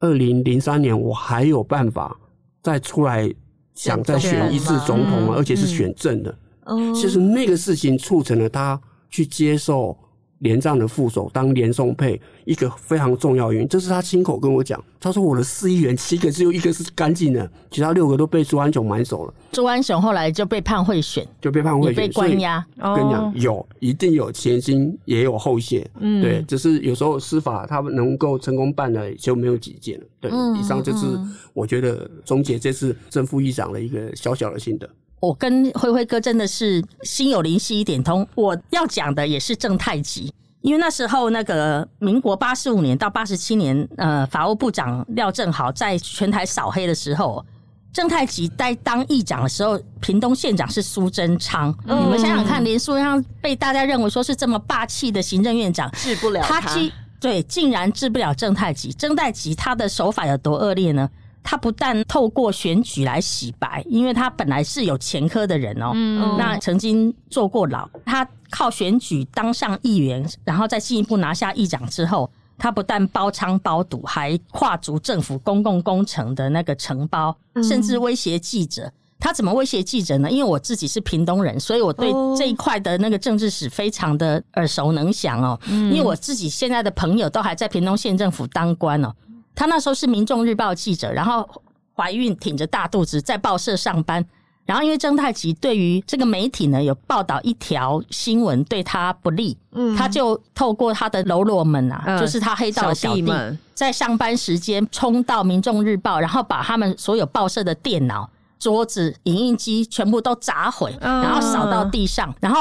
[0.00, 2.18] 二零零三年我还有办法
[2.60, 3.32] 再出来
[3.72, 5.34] 想再选一次总统吗？
[5.36, 9.96] 而且是选正的，嗯，其实那个事情促成了他去接受
[10.42, 14.82] 连战的副手当连宋配，一个非常重要原因，这是他亲口跟我讲。
[15.00, 19.34] 他说我的四亿元七个只有一个是干净的，其他六个都被朱安雄买走了。
[19.52, 22.64] 朱安雄后来就被判贿选，就被判贿选，被关押。
[22.78, 25.88] 我跟你讲，有一定有前金，也有后谢。
[26.00, 30.06] 嗯，对，只是有时候司法他们能够成功办的就没有几件了。
[30.20, 31.06] 对，嗯、以上就是
[31.52, 34.88] 我觉得终结这次正副议长的一个小小的心得。
[35.22, 38.26] 我跟辉辉哥真的是心有灵犀一点通。
[38.34, 47.44] 我要讲的也是正太极，因为那时候那个民国八十五年到八十七年，呃，法务部长廖正豪在全台扫黑的时候，
[47.92, 51.72] 正太极在当议长的时候，屏东县长是苏贞昌。
[51.86, 58.92] 嗯、你们想想看，连苏贞昌被大家认为说是这么霸气的行政院长，治不了他，他竟对竟然治不了正太极。
[58.92, 61.08] 正太极他的手法有多恶劣呢？
[61.42, 67.88] 他不但透过选举来洗白，因为他本来是有前科的人哦、喔，嗯，那曾经坐过牢。
[68.04, 78.92] 他靠选举当上议员，然后再进一步拿下议长之后，他不但包娼包赌，还跨足政府公共工程的那个承包，甚至威胁记者。
[79.18, 80.28] 他怎么威胁记者呢？
[80.28, 85.70] 因为我自己是屏东人，所以我对这一块的那个政治史非常的耳熟能详哦、喔。
[85.70, 89.14] 因为我自己现在的朋友都还在屏东县政府当官哦、
[89.52, 89.56] 喔。
[89.56, 91.48] 他那时候是《民众日报》记者，然后
[91.94, 94.24] 怀孕挺着大肚子在报社上班，
[94.64, 108.28] 然后因为曾太极对于这个媒体呢有报道一条新闻对他不利，嗯，他就透过他的喽啰们啊，嗯、就是他黑道的小弟，小弟们，在上班时间冲到《民众日报》，然后把他们所有报社的电脑。
[108.62, 112.32] 桌子、影印机全部都砸毁，然后扫到地上。
[112.34, 112.36] Uh.
[112.42, 112.60] 然后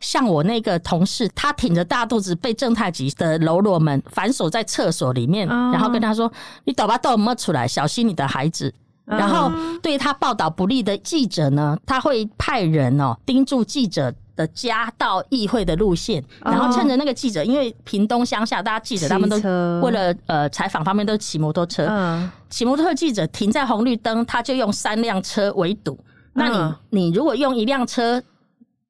[0.00, 5.70] 像我那个同事，他挺着大肚子被正太级的喽啰们反锁在厕所里面，uh.
[5.70, 6.32] 然后跟他说
[6.64, 8.72] ：“你倒吧倒摸出来，小心你的孩子。”
[9.06, 9.18] uh.
[9.18, 19.36] 然后对他报道不利的记者呢，他会派人哦盯住记者的家到议会的路线，然后趁着那个记者，因为屏东乡下，大家记者他们都
[19.80, 25.98] 为了呃采访方面都骑摩托车，骑摩托车记者停在红绿灯，他就用三辆车围堵。
[26.32, 28.22] 那你你如果用一辆车，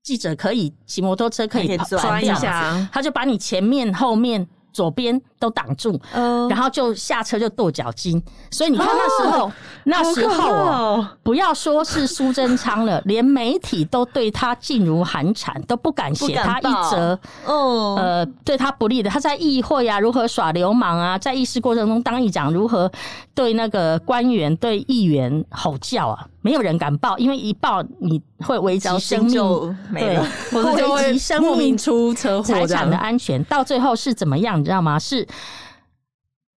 [0.02, 4.48] 记者可以骑摩托车可以转一下，他就把你前面后面。
[4.74, 6.00] 左边都挡住，
[6.48, 8.22] 然后就下车就跺脚筋，
[8.52, 19.10] 所以你看那时候，那时候不要说是苏贞昌了，连媒体都对他噤如寒蝉，都不敢写他一则，呃，对他不利的。
[19.10, 22.88] 他在议会啊，如何耍流氓啊，在议事过程中当议长如何
[23.34, 26.26] 对那个官员、对议员吼叫啊。
[26.44, 30.18] 没有人敢报，因为一报你会危及生命，对，
[30.50, 33.40] 会危及生命出车祸、财产的安全。
[33.44, 34.98] 到最后是怎么样，你知道吗？
[34.98, 35.24] 是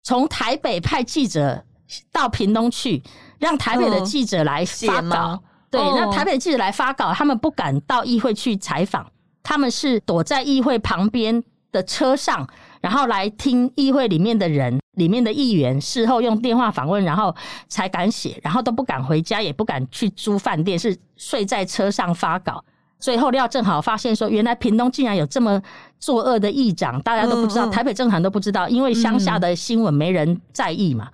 [0.03, 1.63] 从台北派记者
[2.11, 3.01] 到屏东去，
[3.39, 5.43] 让台北的记者来发稿。
[5.69, 9.11] 对，那台北记者来发稿，他们不敢到议会去采访，
[9.43, 12.47] 他们是躲在议会旁边的车上，
[12.81, 14.79] 然后来听议会里面的人。
[14.95, 17.35] 里面的议员事后用电话访问，然后
[17.67, 22.63] 才敢写，然后都不敢回家，也不敢去租饭店，是睡在车上发稿。
[23.05, 25.61] 最后廖正好发现说，原来屏东竟然有这么
[25.99, 31.07] 作恶的议长，大家都不知道，台北政坛都不知道，因为乡下的新闻没人在意嘛，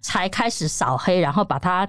[0.00, 1.86] 才开始扫黑，然后把他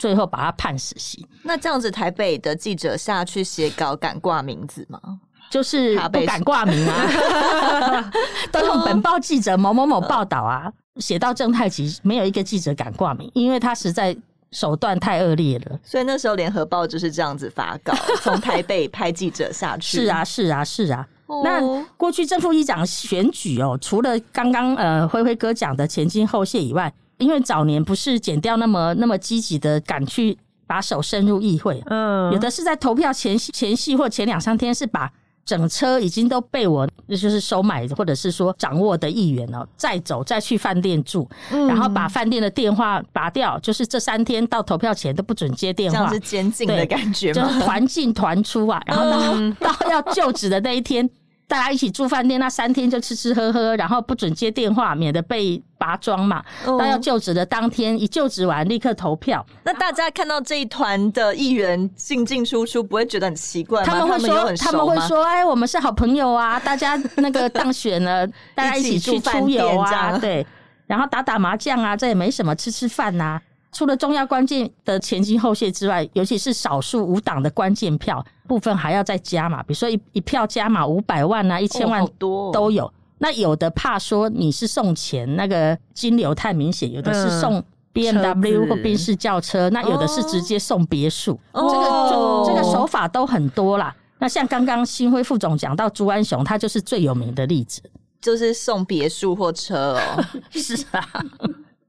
[0.00, 1.24] 最后把他判死刑。
[1.44, 5.00] 那这样子，台北的记者下去写稿敢挂名字吗？
[5.48, 8.10] 就是不敢挂名啊，
[8.50, 14.16] 都用本报记者某某某报道啊，写到正太极，没有一个记者敢挂名，因为他实在
[14.50, 15.78] 手段太恶劣了。
[15.82, 17.92] 所以那时候联合报就是这样子发稿，
[18.22, 19.98] 从台北派记者下去。
[19.98, 21.06] 是啊，是啊，是啊。
[21.44, 35.12] 那过去正副议长选举哦，除了刚刚呃辉辉哥讲的前金后谢以外，因为早年不是减掉那么那么积极的敢去把手伸入议会，嗯，有的是在投票前夕前夕或前两三天是把。
[35.48, 47.48] 整车已经都被我，就是收买或者是说掌握的议员哦，再走再去饭店住，嗯、然后把饭店的电话拔掉，就是这三天到投票前都不准接电话，这样是监禁的感觉吗？
[47.48, 51.08] 就是团进团出啊，然后到、嗯、到要就职的那一天。
[51.48, 56.44] 大家一起住饭店，那三天就吃吃喝喝，然后不准接电话，免得被拔庄嘛。
[56.66, 59.44] 那、嗯、要就职的当天，一就职完立刻投票。
[59.64, 63.86] 那大家看到这一团的议员进进出出，不会觉得很奇怪吗？
[63.86, 70.46] 他们会说，他们会说，哎，我们是好朋友啊， 大家那个当选了，大家一起去出游啊，对，
[70.86, 73.42] 然后打打麻将啊，这也没什么，吃吃饭呐、啊。
[73.70, 79.62] 除了重要关键的前金后谢之外，尤其是少数无党的关键票部分，还要再加码。
[79.62, 82.92] 比如说一一票加码五百万啊，一千万都有。
[83.18, 87.62] 那有的怕说你是送钱，那个金流太明显；有的是送
[87.92, 91.38] BMW 或宾士轿车，那有的是直接送别墅。
[91.52, 93.94] 这个这个手法都很多啦。
[94.20, 97.82] 那像刚刚新辉副总讲到朱安雄，他就是最有名的例子，
[98.20, 100.24] 就是送别墅或车哦。
[100.50, 101.08] 是啊，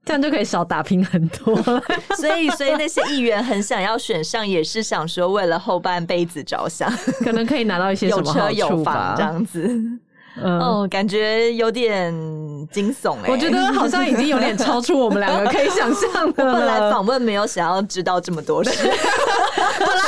[0.06, 1.56] 这样就可以少打拼很多。
[2.18, 6.92] 所以，所以那些议员很想要选上，也是想说为了后半辈子着想，
[7.24, 10.00] 可能可以拿到一些什么有车有房这样子。
[10.42, 12.14] 嗯、哦，感觉有点
[12.72, 13.32] 惊悚哎、欸！
[13.32, 16.54] 我觉得好像已经有点超出我们两个可以想象的了。
[16.60, 18.72] 本来访问没有想要知道这么多事，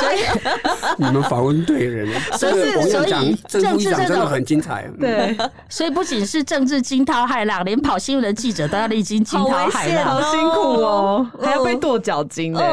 [0.00, 0.18] 所以
[0.96, 2.20] 你们访问对人了。
[2.38, 2.52] 所以，
[2.90, 4.88] 所以政治真的很精彩。
[4.98, 5.36] 对，
[5.68, 12.64] 所以不仅是政治惊涛骇浪，连跑新闻的记者都要历经惊涛骇浪，好辛苦哦，还要被跺脚筋哎。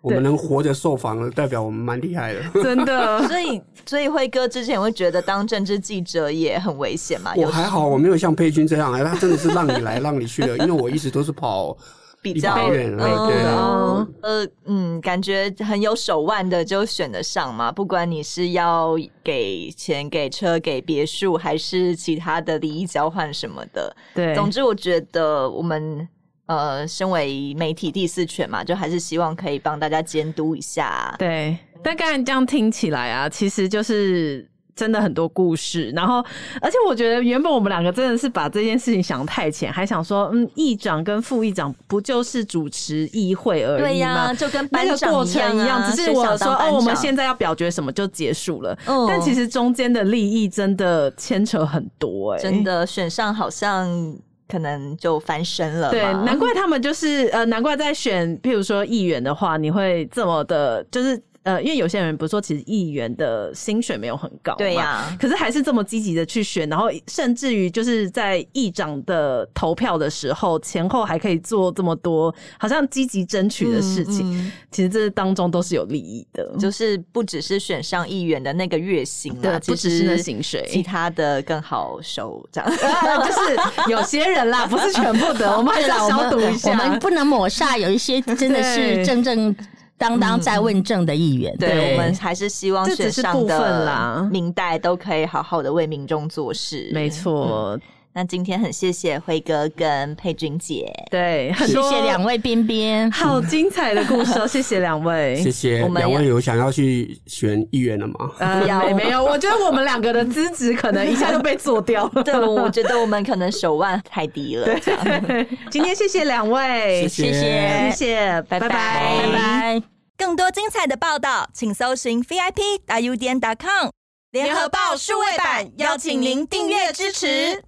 [0.00, 3.22] 我们能活着受访了，代表我们蛮厉害的， 真的。
[3.26, 7.32] 所以，所以辉哥之前会觉得当政治记者也很危险嘛？
[7.36, 11.76] 我还好，我没有像佩君这样，哎，他真的是让你来，让你去的，因为我一直都是跑
[12.22, 17.72] 比较远，对啊，呃，嗯，感觉很有手腕的就选得上嘛。
[17.72, 26.08] 不管你是要给钱、给车、给别墅，还是其他的利益交换什么的，对，总之我觉得我们。
[26.48, 31.14] 呃，身为媒体第四权嘛，就还是希望可以帮大家监督一下。
[31.18, 35.90] 对，但刚才这样听起来啊，其实就是真的很多故事。
[35.90, 36.24] 然后，
[36.62, 43.86] 而且我觉得原本我们两个真的是把这件事情想太浅，还想说，嗯，议长跟副议长不就是主持议会而已吗？
[43.86, 48.74] 对呀、啊，就跟班长一样、啊、那个过程一样，只是我说哦，我们现在要表决什么就结束了。
[48.86, 54.16] 嗯，但其实中间的利益真的牵扯很多、欸，哎，真的选上好像。
[54.48, 55.90] 可能就翻身了。
[55.90, 61.22] 对，难怪他们就是呃，难怪在选，譬如说议员的话，你会这么的，就是。
[61.48, 74.30] 呃，因为有些人不是说，其实议员的薪水没有很高，对呀、啊，可是还是这么积极的去选，然后甚至于就是在议长的投票的时候，前后还可以做这么多，好像积极争取的事情。
[74.30, 82.70] 嗯嗯、其实这当中都是有利益的，就是不只是选上议员的那个月薪啊，对，不只是那薪水，其他的更好收，这样。
[82.70, 89.56] 就是有些人啦，不是全部的，我们还是要消毒一下，我们不能抹煞，有一些真的是真正。
[89.98, 91.92] 当当在问政的议员，嗯、对，对。
[91.92, 96.88] 我们还是希望选上的民代都可以好好的为民众做事。
[96.94, 97.80] 没错、嗯，
[98.18, 104.42] 那今天很谢谢辉哥跟佩君姐，对，谢谢两位边边，好精彩的故事哦！
[104.50, 105.82] 谢谢两位，谢谢。
[105.84, 108.14] 我们两位有想要去选议员了吗？
[108.40, 108.60] 呃，
[108.90, 112.22] 没没有，我觉得我们两个的资质可能一下就被做掉了。
[112.26, 114.66] 对，我觉得我们可能手腕太低了。
[114.80, 119.82] 这样，今天谢谢两位，谢谢，谢谢，拜拜，拜拜。
[120.16, 123.90] 更多精彩的报道，请搜寻 VIP 大 U 点 com
[124.32, 127.62] 联合报数位版，邀请您订阅支持。